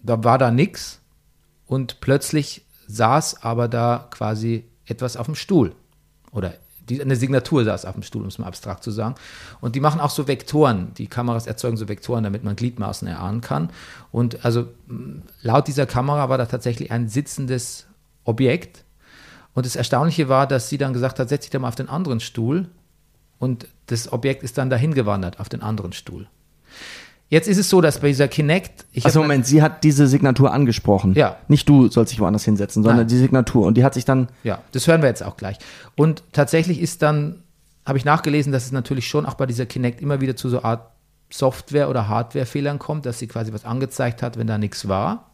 [0.04, 1.00] da war da nix.
[1.66, 5.74] Und plötzlich saß aber da quasi etwas auf dem Stuhl.
[6.32, 6.54] Oder
[6.90, 9.16] die, eine Signatur saß auf dem Stuhl, um es mal abstrakt zu sagen.
[9.62, 10.94] Und die machen auch so Vektoren.
[10.96, 13.70] Die Kameras erzeugen so Vektoren, damit man Gliedmaßen erahnen kann.
[14.12, 17.88] Und also mh, laut dieser Kamera war da tatsächlich ein sitzendes
[18.24, 18.84] Objekt.
[19.54, 21.90] Und das Erstaunliche war, dass sie dann gesagt hat, setz dich da mal auf den
[21.90, 22.68] anderen Stuhl.
[23.40, 26.28] Und das Objekt ist dann dahin gewandert, auf den anderen Stuhl.
[27.30, 31.14] Jetzt ist es so, dass bei dieser Kinect, Also Moment, sie hat diese Signatur angesprochen.
[31.14, 31.36] Ja.
[31.50, 33.08] Nicht du sollst dich woanders hinsetzen, sondern Nein.
[33.08, 33.66] die Signatur.
[33.66, 34.30] Und die hat sich dann.
[34.44, 35.58] Ja, das hören wir jetzt auch gleich.
[35.96, 37.44] Und tatsächlich ist dann,
[37.86, 40.64] habe ich nachgelesen, dass es natürlich schon auch bei dieser Kinect immer wieder zu so
[40.64, 40.90] Art
[41.30, 45.32] Software- oder Hardware-Fehlern kommt, dass sie quasi was angezeigt hat, wenn da nichts war.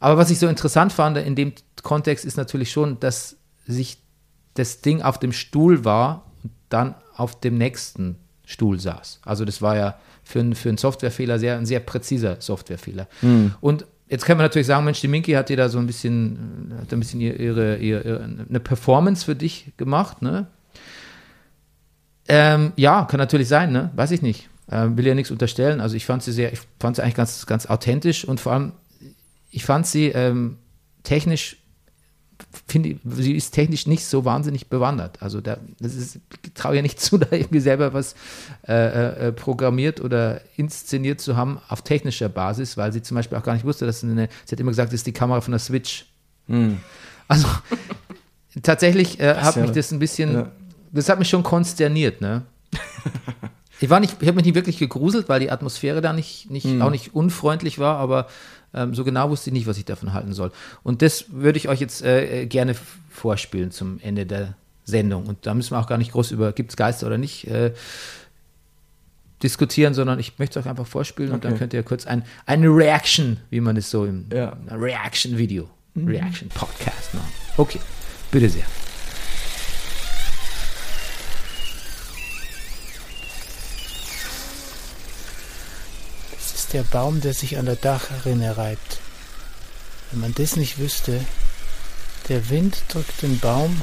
[0.00, 1.52] Aber was ich so interessant fand in dem
[1.82, 3.36] Kontext ist natürlich schon, dass
[3.66, 3.98] sich
[4.54, 9.20] das Ding auf dem Stuhl war und dann auf dem nächsten Stuhl saß.
[9.24, 9.96] Also das war ja
[10.26, 13.06] für, einen- für einen Softwarefehler sehr, ein sehr präziser Softwarefehler.
[13.60, 16.74] Und jetzt kann man natürlich sagen, Mensch, die Minky hat dir da so ein bisschen,
[16.80, 17.36] hat ein bisschen ihre,
[17.76, 20.48] ihre, ihre eine Performance für dich gemacht, ne?
[22.28, 23.90] Ähm, ja, kann natürlich sein, ne?
[23.94, 24.48] Weiß ich nicht.
[24.70, 25.80] Ähm, will ja nichts unterstellen.
[25.80, 28.72] Also ich fand sie sehr, ich fand sie eigentlich ganz, ganz authentisch und vor allem,
[29.50, 30.56] ich fand sie ähm,
[31.04, 31.56] technisch,
[32.66, 35.22] finde sie ist technisch nicht so wahnsinnig bewandert.
[35.22, 38.14] Also da, das ist, ich traue ja nicht zu, da irgendwie selber was
[38.68, 43.42] äh, äh, programmiert oder inszeniert zu haben auf technischer Basis, weil sie zum Beispiel auch
[43.42, 45.60] gar nicht wusste, dass eine, sie hat immer gesagt, das ist die Kamera von der
[45.60, 46.06] Switch.
[47.28, 47.46] Also
[48.62, 50.52] tatsächlich äh, hat ja- mich das ein bisschen, ja.
[50.92, 52.42] das hat mich schon konsterniert, ne?
[53.78, 56.64] Ich war nicht, ich habe mich nicht wirklich gegruselt, weil die Atmosphäre da nicht, nicht
[56.64, 56.80] Mhm.
[56.80, 58.26] auch nicht unfreundlich war, aber
[58.76, 60.52] ähm, so genau wusste ich nicht, was ich davon halten soll.
[60.84, 62.74] Und das würde ich euch jetzt äh, äh, gerne
[63.10, 64.54] vorspielen zum Ende der
[64.84, 65.26] Sendung.
[65.26, 67.72] Und da müssen wir auch gar nicht groß über gibt es Geister oder nicht äh,
[69.42, 71.58] diskutieren, sondern ich möchte es euch einfach vorspielen und dann Okay.
[71.60, 74.56] könnt ihr kurz ein, eine Reaction, wie man es so im Ja.
[74.70, 77.32] Reaction-Video, Reaction-Podcast machen.
[77.56, 77.80] Okay,
[78.30, 78.64] bitte sehr.
[86.76, 88.98] Der Baum, der sich an der Dachrinne reibt.
[90.10, 91.24] Wenn man das nicht wüsste,
[92.28, 93.80] der Wind drückt den Baum,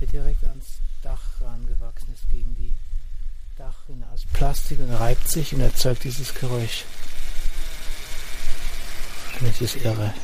[0.00, 0.64] der direkt ans
[1.02, 2.72] Dach rangewachsen ist, gegen die
[3.58, 6.84] Dachrinne aus Plastik und reibt sich und erzeugt dieses Geräusch.
[9.38, 10.14] Und es ist irre.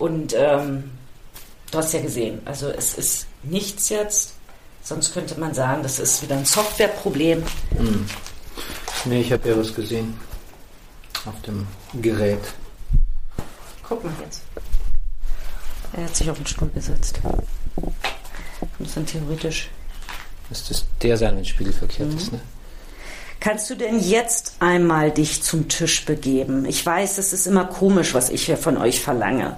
[0.00, 0.84] Und ähm,
[1.70, 4.34] du hast ja gesehen, also es ist nichts jetzt.
[4.82, 7.42] Sonst könnte man sagen, das ist wieder ein Softwareproblem.
[9.06, 10.14] Nee, ich habe ja was gesehen
[11.24, 12.40] auf dem Gerät.
[13.88, 14.42] Guck mal jetzt.
[15.94, 17.20] Er hat sich auf den Stuhl gesetzt.
[18.78, 19.70] Und dann theoretisch.
[20.50, 22.40] Müsste es der sein, wenn es spiegelverkehrt ist, ne?
[23.40, 26.66] Kannst du denn jetzt einmal dich zum Tisch begeben?
[26.66, 29.56] Ich weiß, es ist immer komisch, was ich hier von euch verlange.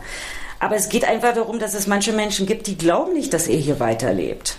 [0.60, 3.58] Aber es geht einfach darum, dass es manche Menschen gibt, die glauben nicht, dass ihr
[3.58, 4.58] hier weiterlebt.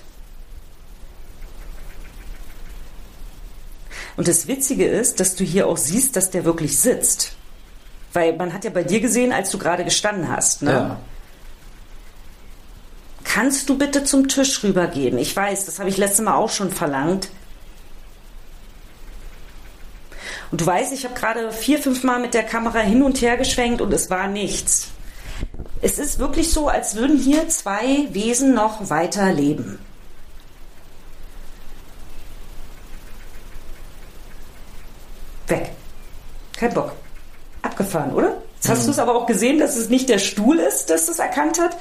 [4.17, 7.33] Und das Witzige ist, dass du hier auch siehst, dass der wirklich sitzt.
[8.13, 10.63] Weil man hat ja bei dir gesehen, als du gerade gestanden hast.
[10.63, 10.71] Ne?
[10.71, 10.99] Ja.
[13.23, 15.17] Kannst du bitte zum Tisch rübergehen?
[15.17, 17.29] Ich weiß, das habe ich letztes Mal auch schon verlangt.
[20.49, 23.37] Und du weißt, ich habe gerade vier, fünf Mal mit der Kamera hin und her
[23.37, 24.89] geschwenkt und es war nichts.
[25.81, 29.79] Es ist wirklich so, als würden hier zwei Wesen noch weiter leben.
[35.47, 35.71] Weg.
[36.55, 36.93] Kein Bock.
[37.63, 38.41] Abgefahren, oder?
[38.55, 41.17] Jetzt hast du es aber auch gesehen, dass es nicht der Stuhl ist, dass es
[41.17, 41.75] erkannt hat.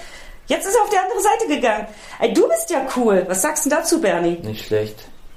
[0.46, 1.86] Jetzt ist er auf die andere Seite gegangen.
[2.18, 3.24] Ey, du bist ja cool.
[3.28, 4.38] Was sagst du dazu, Bernie?
[4.42, 4.96] Nicht schlecht.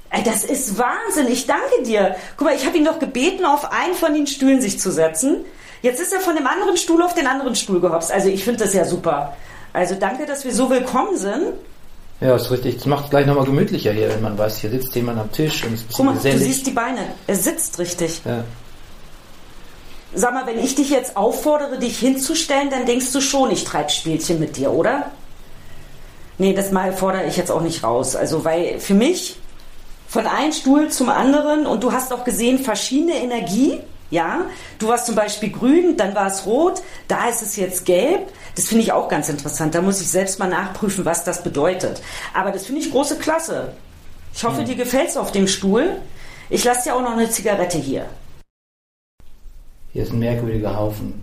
[0.09, 1.27] Ey, das ist Wahnsinn.
[1.27, 2.15] Ich danke dir.
[2.37, 5.43] Guck mal, ich habe ihn doch gebeten, auf einen von den Stühlen sich zu setzen.
[5.83, 8.11] Jetzt ist er von dem anderen Stuhl auf den anderen Stuhl gehopst.
[8.11, 9.35] Also ich finde das ja super.
[9.73, 11.53] Also danke, dass wir so willkommen sind.
[12.21, 12.77] Ja, ist richtig.
[12.77, 15.63] Das macht es gleich nochmal gemütlicher hier, wenn man weiß, hier sitzt jemand am Tisch
[15.65, 16.41] und ist ein Guck mal, du gesellig.
[16.41, 17.01] siehst die Beine.
[17.27, 18.21] Er sitzt richtig.
[18.25, 18.43] ja.
[20.15, 23.89] Sag mal, wenn ich dich jetzt auffordere, dich hinzustellen, dann denkst du schon, ich treibe
[23.89, 25.11] Spielchen mit dir, oder?
[26.37, 28.15] Nee, das mal fordere ich jetzt auch nicht raus.
[28.15, 29.37] Also, weil für mich
[30.07, 33.79] von einem Stuhl zum anderen und du hast auch gesehen, verschiedene Energie.
[34.13, 34.45] Ja,
[34.77, 38.31] du warst zum Beispiel grün, dann war es rot, da ist es jetzt gelb.
[38.53, 39.73] Das finde ich auch ganz interessant.
[39.73, 41.99] Da muss ich selbst mal nachprüfen, was das bedeutet.
[42.31, 43.73] Aber das finde ich große Klasse.
[44.31, 45.99] Ich hoffe, dir gefällt es auf dem Stuhl.
[46.51, 48.05] Ich lasse dir auch noch eine Zigarette hier.
[49.93, 51.19] Hier ist ein merkwürdiger Haufen.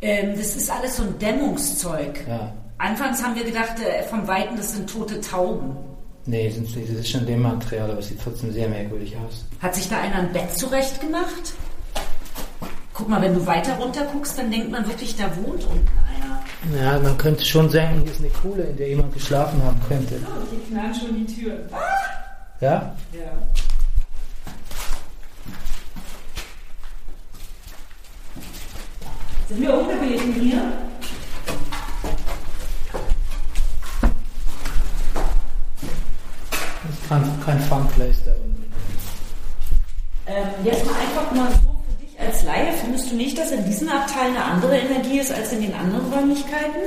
[0.00, 2.26] Ähm, das ist alles so ein Dämmungszeug.
[2.26, 2.54] Ja.
[2.78, 5.76] Anfangs haben wir gedacht, äh, vom Weiten, das sind tote Tauben.
[6.24, 6.48] Nee.
[6.48, 9.44] Das ist schon dem Material, aber es sieht trotzdem sehr merkwürdig aus.
[9.60, 11.52] Hat sich da einer ein Bett zurecht gemacht?
[13.02, 16.80] Guck mal, wenn du weiter runter guckst, dann denkt man wirklich, da wohnt unten einer.
[16.80, 20.20] Ja, man könnte schon sagen, hier ist eine Kuhle, in der jemand geschlafen haben könnte.
[20.50, 21.68] Hier knallen schon die Türen.
[22.60, 22.94] Ja?
[23.12, 23.32] Ja.
[29.48, 30.62] Sind wir ungebeten hier?
[36.84, 38.72] Das ist kein, kein Funplace da unten.
[40.24, 41.71] Ähm, jetzt mal einfach mal so
[42.26, 42.72] als Laie.
[42.72, 46.12] Findest du nicht, dass in diesem Abteil eine andere Energie ist als in den anderen
[46.12, 46.82] Räumlichkeiten?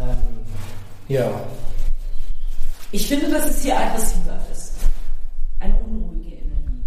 [0.00, 0.16] Ähm,
[1.08, 1.30] ja,
[2.92, 4.72] Ich finde, dass es hier aggressiver ist.
[5.60, 6.82] Eine unruhige Energie.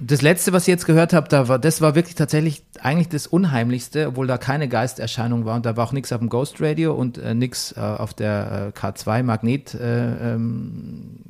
[0.00, 3.26] Das letzte, was ich jetzt gehört habe, da war, das war wirklich tatsächlich eigentlich das
[3.26, 6.92] Unheimlichste, obwohl da keine Geisterscheinung war und da war auch nichts auf dem Ghost Radio
[6.94, 11.20] und äh, nichts äh, auf der äh, K2 Magnet, äh, ähm,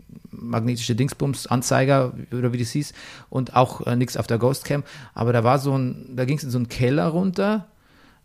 [0.49, 2.93] magnetische Dingsbums-Anzeiger oder wie das hieß
[3.31, 4.85] und auch äh, nichts auf der Ghost Cam.
[5.15, 7.67] Aber da war so ein, da ging es in so einen Keller runter.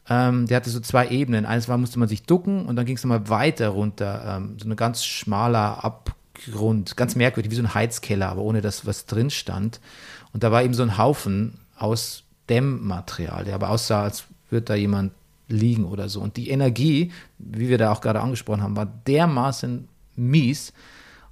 [0.09, 1.45] Ähm, der hatte so zwei Ebenen.
[1.45, 4.37] Eines war, musste man sich ducken und dann ging es nochmal weiter runter.
[4.37, 8.85] Ähm, so ein ganz schmaler Abgrund, ganz merkwürdig, wie so ein Heizkeller, aber ohne dass
[8.85, 9.79] was drin stand.
[10.33, 14.75] Und da war eben so ein Haufen aus Dämmmaterial, der aber aussah, als würde da
[14.75, 15.11] jemand
[15.47, 16.21] liegen oder so.
[16.21, 20.73] Und die Energie, wie wir da auch gerade angesprochen haben, war dermaßen mies.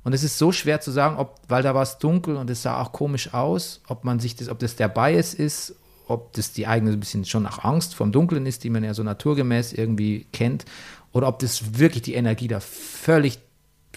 [0.08, 2.62] Und es ist so schwer zu sagen, ob, weil da war es dunkel und es
[2.62, 5.76] sah auch komisch aus, ob man sich das, ob das der Bias ist,
[6.08, 8.94] ob das die eigene ein bisschen schon nach Angst vom Dunkeln ist, die man ja
[8.94, 10.64] so naturgemäß irgendwie kennt,
[11.12, 13.40] oder ob das wirklich die Energie da völlig,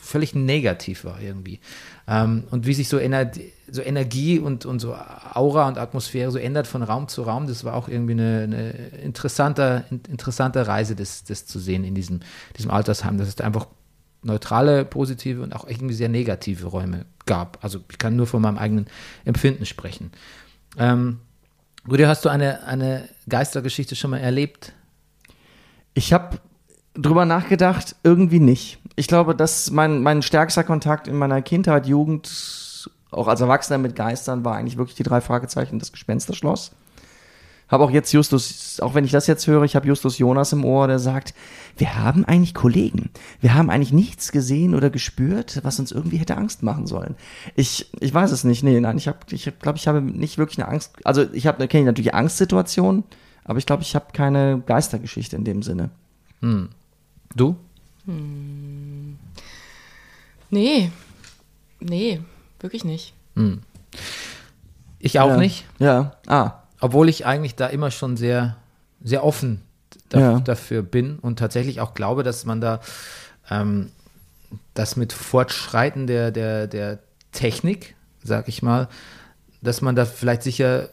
[0.03, 1.61] völlig negativ war irgendwie.
[2.09, 3.31] Ähm, und wie sich so, Ener
[3.71, 4.97] so Energie und, und so
[5.33, 8.71] Aura und Atmosphäre so ändert von Raum zu Raum, das war auch irgendwie eine, eine
[9.01, 12.19] interessante, interessante Reise, das, das zu sehen in diesem,
[12.59, 13.69] diesem Altersheim, dass es da einfach
[14.23, 17.59] neutrale, positive und auch irgendwie sehr negative Räume gab.
[17.62, 18.87] Also ich kann nur von meinem eigenen
[19.25, 20.11] Empfinden sprechen.
[20.79, 21.21] Ähm,
[21.91, 24.73] Rüdi, hast du eine, eine Geistergeschichte schon mal erlebt?
[25.95, 26.39] Ich habe
[26.95, 28.79] drüber nachgedacht, irgendwie nicht.
[28.97, 33.97] Ich glaube, dass mein, mein stärkster Kontakt in meiner Kindheit, Jugend, auch als Erwachsener mit
[33.97, 36.73] Geistern, war eigentlich wirklich die drei Fragezeichen, das Gespensterschloss.
[37.71, 40.64] Habe auch jetzt Justus, auch wenn ich das jetzt höre, ich habe Justus Jonas im
[40.64, 41.35] Ohr, der sagt,
[41.77, 43.11] wir haben eigentlich Kollegen.
[43.41, 47.14] Wir haben eigentlich nichts gesehen oder gespürt, was uns irgendwie hätte Angst machen sollen.
[47.55, 48.64] Ich, ich weiß es nicht.
[48.64, 50.95] Nee, nein, ich habe, ich glaube, ich habe nicht wirklich eine Angst.
[51.05, 53.05] Also ich habe, kenne natürlich Angstsituationen,
[53.45, 55.91] aber ich glaube, ich habe keine Geistergeschichte in dem Sinne.
[57.37, 57.57] Du?
[60.51, 60.91] Nee.
[61.79, 62.21] Nee,
[62.59, 63.14] wirklich nicht.
[64.99, 65.37] Ich auch ja.
[65.37, 65.66] nicht.
[65.79, 66.16] Ja.
[66.27, 66.60] Ah.
[66.81, 68.57] Obwohl ich eigentlich da immer schon sehr,
[69.03, 69.62] sehr offen
[70.09, 70.41] da, Ja.
[70.41, 72.81] dafür bin und tatsächlich auch glaube, dass man da
[73.51, 73.91] ähm,
[74.74, 76.99] das mit Fortschreiten der, der, der
[77.33, 78.89] Technik, sag ich mal,
[79.62, 80.89] dass man da vielleicht sicher,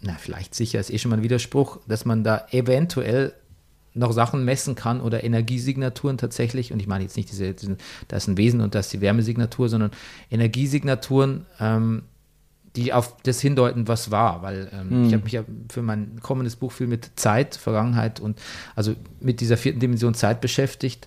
[0.00, 3.32] na, vielleicht sicher ist eh schon mal ein Widerspruch, dass man da eventuell
[3.94, 7.76] noch Sachen messen kann oder Energiesignaturen tatsächlich, und ich meine jetzt nicht diese, diesen,
[8.08, 9.90] da ist ein Wesen und da ist die Wärmesignatur, sondern
[10.30, 12.02] Energiesignaturen, ähm,
[12.76, 16.56] die auf das hindeuten, was war, weil ähm, ich habe mich ja für mein kommendes
[16.56, 18.40] Buch viel mit Zeit, Vergangenheit und
[18.74, 21.06] also mit dieser vierten Dimension Zeit beschäftigt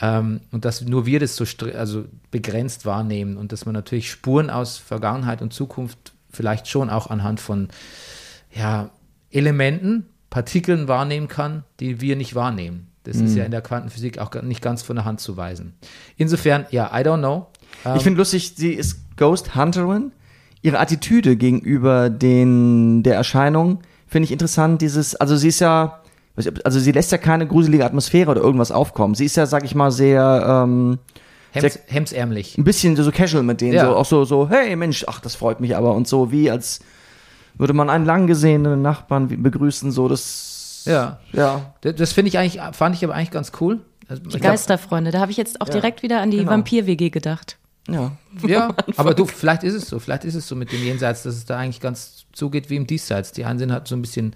[0.00, 1.44] ähm, und dass nur wir das so
[1.76, 7.08] also begrenzt wahrnehmen und dass man natürlich Spuren aus Vergangenheit und Zukunft vielleicht schon auch
[7.08, 7.68] anhand von
[8.52, 8.90] ja,
[9.30, 12.88] Elementen, Partikeln wahrnehmen kann, die wir nicht wahrnehmen.
[13.04, 15.74] Das ist ja in der Quantenphysik auch nicht ganz von der Hand zu weisen.
[16.16, 17.48] Insofern, ja, I don't know.
[17.84, 20.10] Ähm, Ich finde lustig, sie ist Ghost Hunterin.
[20.64, 24.80] Ihre Attitüde gegenüber den, der Erscheinung finde ich interessant.
[24.80, 26.00] Dieses, also sie ist ja,
[26.64, 29.14] also sie lässt ja keine gruselige Atmosphäre oder irgendwas aufkommen.
[29.14, 30.98] Sie ist ja, sag ich mal, sehr, ähm,
[31.52, 32.56] Hems, hemsärmlich.
[32.56, 33.86] ein bisschen so casual mit denen, Ja.
[33.86, 36.80] so auch so, so, hey Mensch, ach, das freut mich aber und so, wie als
[37.58, 41.18] würde man einen lang gesehenen Nachbarn begrüßen, so, das, Ja.
[41.32, 43.80] ja, Das, das finde ich eigentlich, fand ich aber eigentlich ganz cool.
[44.08, 46.50] Also, Die Geisterfreunde, da habe ich jetzt auch direkt wieder an die genau.
[46.52, 47.58] Vampir-WG gedacht.
[47.88, 48.12] Ja.
[48.46, 51.34] Ja, aber du, vielleicht ist es so, vielleicht ist es so mit dem Jenseits, dass
[51.36, 53.32] es da eigentlich ganz zugeht wie im Diesseits.
[53.32, 54.34] Die einen sind halt so ein bisschen,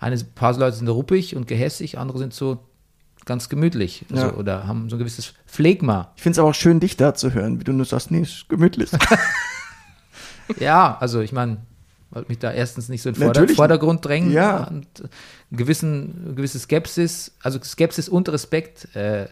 [0.00, 2.58] ein paar Leute sind ruppig und gehässig, andere sind so
[3.24, 4.30] ganz gemütlich Ja.
[4.30, 6.12] so, oder haben so ein gewisses Phlegma.
[6.16, 8.20] Ich finde es aber auch schön, dich da zu hören, wie du nur sagst, nee,
[8.22, 8.90] ist gemütlich.
[10.58, 11.58] Ja, also ich meine,
[12.10, 13.48] wollte mich da erstens nicht so in den Vorder.
[13.48, 14.66] Vordergrund drängen Ja.
[14.68, 14.86] und
[15.52, 19.26] gewissen, eine gewisse Skepsis, also Skepsis und Respekt äh,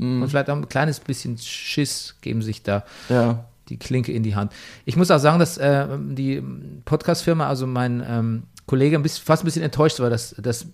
[0.00, 0.22] Mhm.
[0.22, 3.44] und vielleicht auch ein kleines bisschen Schiss geben sich da ja.
[3.68, 4.52] die Klinke in die Hand.
[4.84, 6.42] Ich muss auch sagen, dass äh, die
[6.84, 10.66] Podcast-Firma, also mein ähm, Kollege, ein bisschen, fast ein bisschen enttäuscht war, dass, dass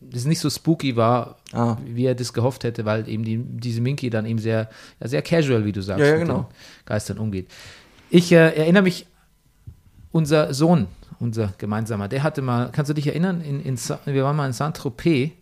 [0.00, 1.76] das nicht so spooky war, Ah.
[1.84, 4.68] wie er das gehofft hätte, weil eben die, diese Minky dann eben sehr,
[5.00, 6.40] ja, sehr casual, wie du sagst, Ja, ja, mit genau.
[6.42, 6.46] den
[6.86, 7.48] Geistern umgeht.
[8.10, 9.06] Ich äh, erinnere mich,
[10.10, 10.86] unser Sohn,
[11.20, 14.52] unser gemeinsamer, der hatte mal, kannst du dich erinnern, in, in, wir waren mal in
[14.54, 15.32] Saint-Tropez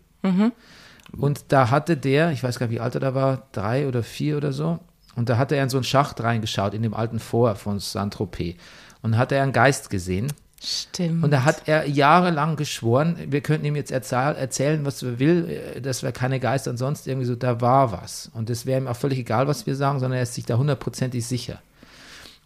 [1.15, 4.03] und da hatte der, ich weiß gar nicht, wie alt er da war, drei oder
[4.03, 4.79] vier oder so,
[5.15, 8.55] und da hatte er in so einen Schacht reingeschaut, in dem alten Fort von Saint-Tropez.
[9.01, 10.31] Und da hat er einen Geist gesehen.
[10.63, 11.23] Stimmt.
[11.23, 15.49] Und da hat er jahrelang geschworen, wir könnten ihm jetzt erzähl erzählen, was wir will,
[15.49, 18.31] äh, das wäre keine Geister und sonst irgendwie so, da war was.
[18.33, 20.57] Und es wäre ihm auch völlig egal, was wir sagen, sondern er ist sich da
[20.57, 21.61] hundertprozentig sicher.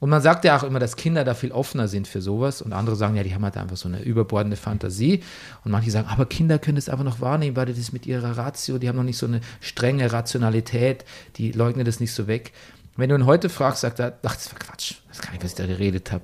[0.01, 2.63] Und man sagt ja auch immer, dass Kinder da viel offener sind für sowas.
[2.63, 5.21] Und andere sagen, ja, die haben halt einfach so eine überbordende Fantasie.
[5.63, 8.79] Und manche sagen, aber Kinder können das einfach noch wahrnehmen, weil das mit ihrer Ratio,
[8.79, 12.51] die haben noch nicht so eine strenge Rationalität, die leugnen das nicht so weg.
[12.97, 15.51] Wenn du ihn heute fragst, sagt er, ach, das war Quatsch, das kann ich, was
[15.51, 16.23] ich da geredet habe.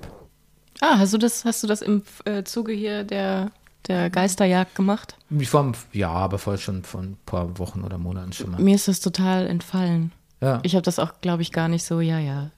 [0.82, 3.52] ah, hast du das, hast du das im äh, Zuge hier der,
[3.88, 5.16] der Geisterjagd gemacht?
[5.30, 8.60] Wie vom, ja, aber voll schon von ein paar Wochen oder Monaten schon mal.
[8.60, 10.14] Mir ist das total entfallen.
[10.42, 12.50] Ja, Ich habe das auch, glaube ich, gar nicht so, ja, ja.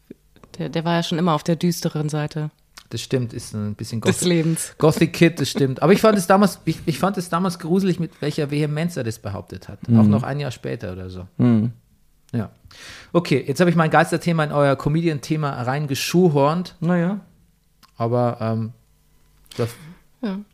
[0.60, 2.52] Der, der war ja schon immer auf der düsteren Seite
[2.90, 4.76] das stimmt, ist ein bisschen des Gothic, Lebens.
[4.80, 5.84] Gothic Kid, das stimmt.
[5.84, 9.04] Aber ich fand es damals, ich, ich fand es damals gruselig, mit welcher Vehemenz er
[9.04, 9.80] das behauptet hat.
[9.90, 11.28] Auch noch ein Jahr später oder so.
[12.34, 12.50] Ja.
[13.14, 17.20] Okay, jetzt habe ich mein Geisterthema in euer Comedian-Thema reingeschuhhornt, Naja.
[17.98, 18.74] aber ähm,
[19.58, 19.70] das,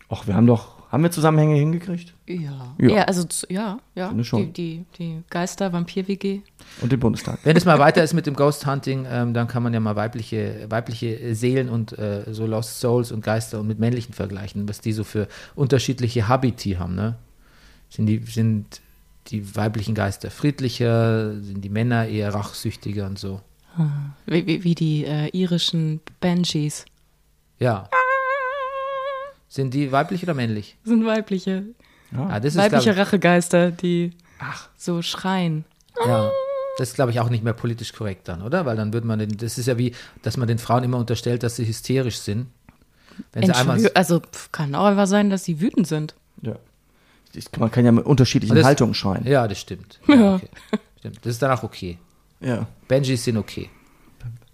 [0.09, 2.13] Ach, wir haben doch, haben wir Zusammenhänge hingekriegt?
[2.25, 2.73] Ja.
[2.79, 2.89] Ja.
[2.89, 4.13] Ja, also, ja, ja.
[4.13, 6.39] Die, die, die Geister-Vampir-WG.
[6.79, 7.39] Und den Bundestag.
[7.43, 9.97] wenn es mal weiter ist mit dem Ghost Hunting, ähm, dann kann man ja mal
[9.97, 14.79] weibliche, weibliche Seelen und äh, so Lost Souls und Geister und mit männlichen vergleichen, was
[14.79, 17.15] die so für unterschiedliche Habiti haben, ne?
[17.89, 18.79] Sind die, sind
[19.27, 23.41] die weiblichen Geister friedlicher, sind die Männer eher rachsüchtiger und so?
[24.27, 26.85] Wie, wie, wie die äh, irischen Banshees.
[27.59, 27.89] Ja.
[29.55, 30.75] Sind die weiblich oder männlich?
[30.83, 31.63] Das sind weibliche,
[32.13, 34.11] Ah, das ist, weibliche glaub Rachegeister, die
[34.75, 35.63] so schreien.
[36.05, 36.29] ja,
[36.77, 38.65] das ist, glaube ich, auch nicht mehr politisch korrekt dann, oder?
[38.65, 39.93] Weil dann würde man den, das ist ja wie,
[40.23, 42.47] dass man den Frauen immer unterstellt, dass sie hysterisch sind.
[43.31, 46.15] Wenn sie einmal, also pf, kann auch einfach sein, dass sie wütend sind.
[46.41, 46.57] Ja.
[47.33, 49.25] Ich, man kann ja mit unterschiedlichen das- Haltungen schreien.
[49.25, 50.01] Ja, das stimmt.
[50.09, 50.49] Ja, okay.
[50.99, 51.19] stimmt.
[51.21, 51.97] Das ist dann auch okay.
[52.41, 52.67] Ja.
[52.89, 53.69] Benjis sind okay.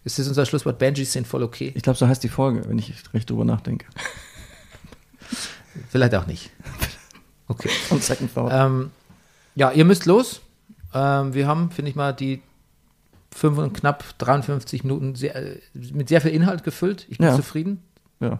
[0.04, 0.78] Ist das unser Schlusswort?
[0.78, 1.72] Benjis sind voll okay?
[1.76, 3.88] Ich glaube, so heißt die Folge, wenn ich recht drüber nachdenke.
[5.90, 6.50] Vielleicht auch nicht.
[7.48, 7.70] Okay.
[7.90, 8.50] Und Second Thought.
[8.54, 8.92] Ähm,
[9.56, 10.40] ja, ihr müsst los.
[10.94, 12.42] Ähm, wir haben, finde ich mal, die
[13.30, 15.60] fünf und knapp 53 Minuten sehr, äh,
[15.92, 17.06] mit sehr viel Inhalt gefüllt.
[17.10, 17.36] Ich bin Ja.
[17.36, 17.82] zufrieden.
[18.22, 18.40] ja.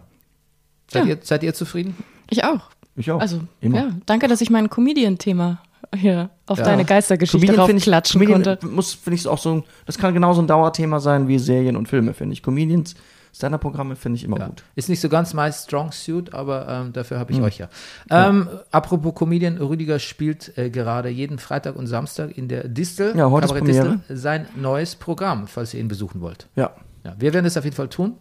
[0.90, 1.10] Seid, Ja.
[1.10, 1.94] ihr, seid ihr zufrieden?
[2.30, 2.70] Ich auch.
[2.96, 3.20] Ich auch.
[3.20, 3.76] Also, Immer.
[3.78, 5.60] ja, danke, dass ich mein Comedian-Thema
[5.94, 6.64] hier auf Ja.
[6.64, 8.66] deine Geistergeschichte Comedian finde ich, draufklatschen Comedian konnte.
[8.66, 11.86] muss, finde ich, auch so, ein- das kann genauso ein Dauerthema sein wie Serien und
[11.88, 12.42] Filme, finde ich.
[12.42, 12.94] Comedians,
[13.34, 14.46] Stand-Up-Programme finde ich immer Ja.
[14.48, 14.62] gut.
[14.74, 17.44] Ist nicht so ganz my strong suit, aber ähm, dafür habe ich Hm.
[17.44, 17.68] euch ja.
[18.10, 23.30] Ähm, Apropos Comedian, Rüdiger spielt äh, gerade jeden Freitag und Samstag in der Distel, Ja,
[23.30, 24.16] heute ist Kabarett Distel, Premiere.
[24.16, 26.46] sein neues Programm, falls ihr ihn besuchen wollt.
[26.56, 26.72] Ja.
[27.04, 28.16] Ja, wir werden es auf jeden Fall tun.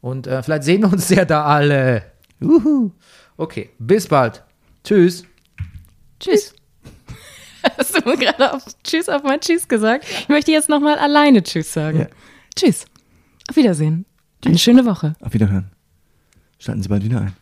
[0.00, 2.02] Und äh, vielleicht sehen wir uns ja da alle.
[3.36, 4.42] Okay, bis bald.
[4.82, 5.24] Tschüss.
[6.18, 6.54] Tschüss.
[7.78, 10.04] Hast du mir gerade auf Tschüss auf mein Tschüss gesagt?
[10.08, 12.00] Ich möchte jetzt nochmal alleine Tschüss sagen.
[12.00, 12.06] Ja.
[12.56, 12.86] Tschüss.
[13.50, 14.06] Auf Wiedersehen.
[14.46, 15.14] Eine schöne Woche.
[15.18, 15.72] Auf Wiederhören.
[16.60, 17.32] Schalten Sie bald wieder ein.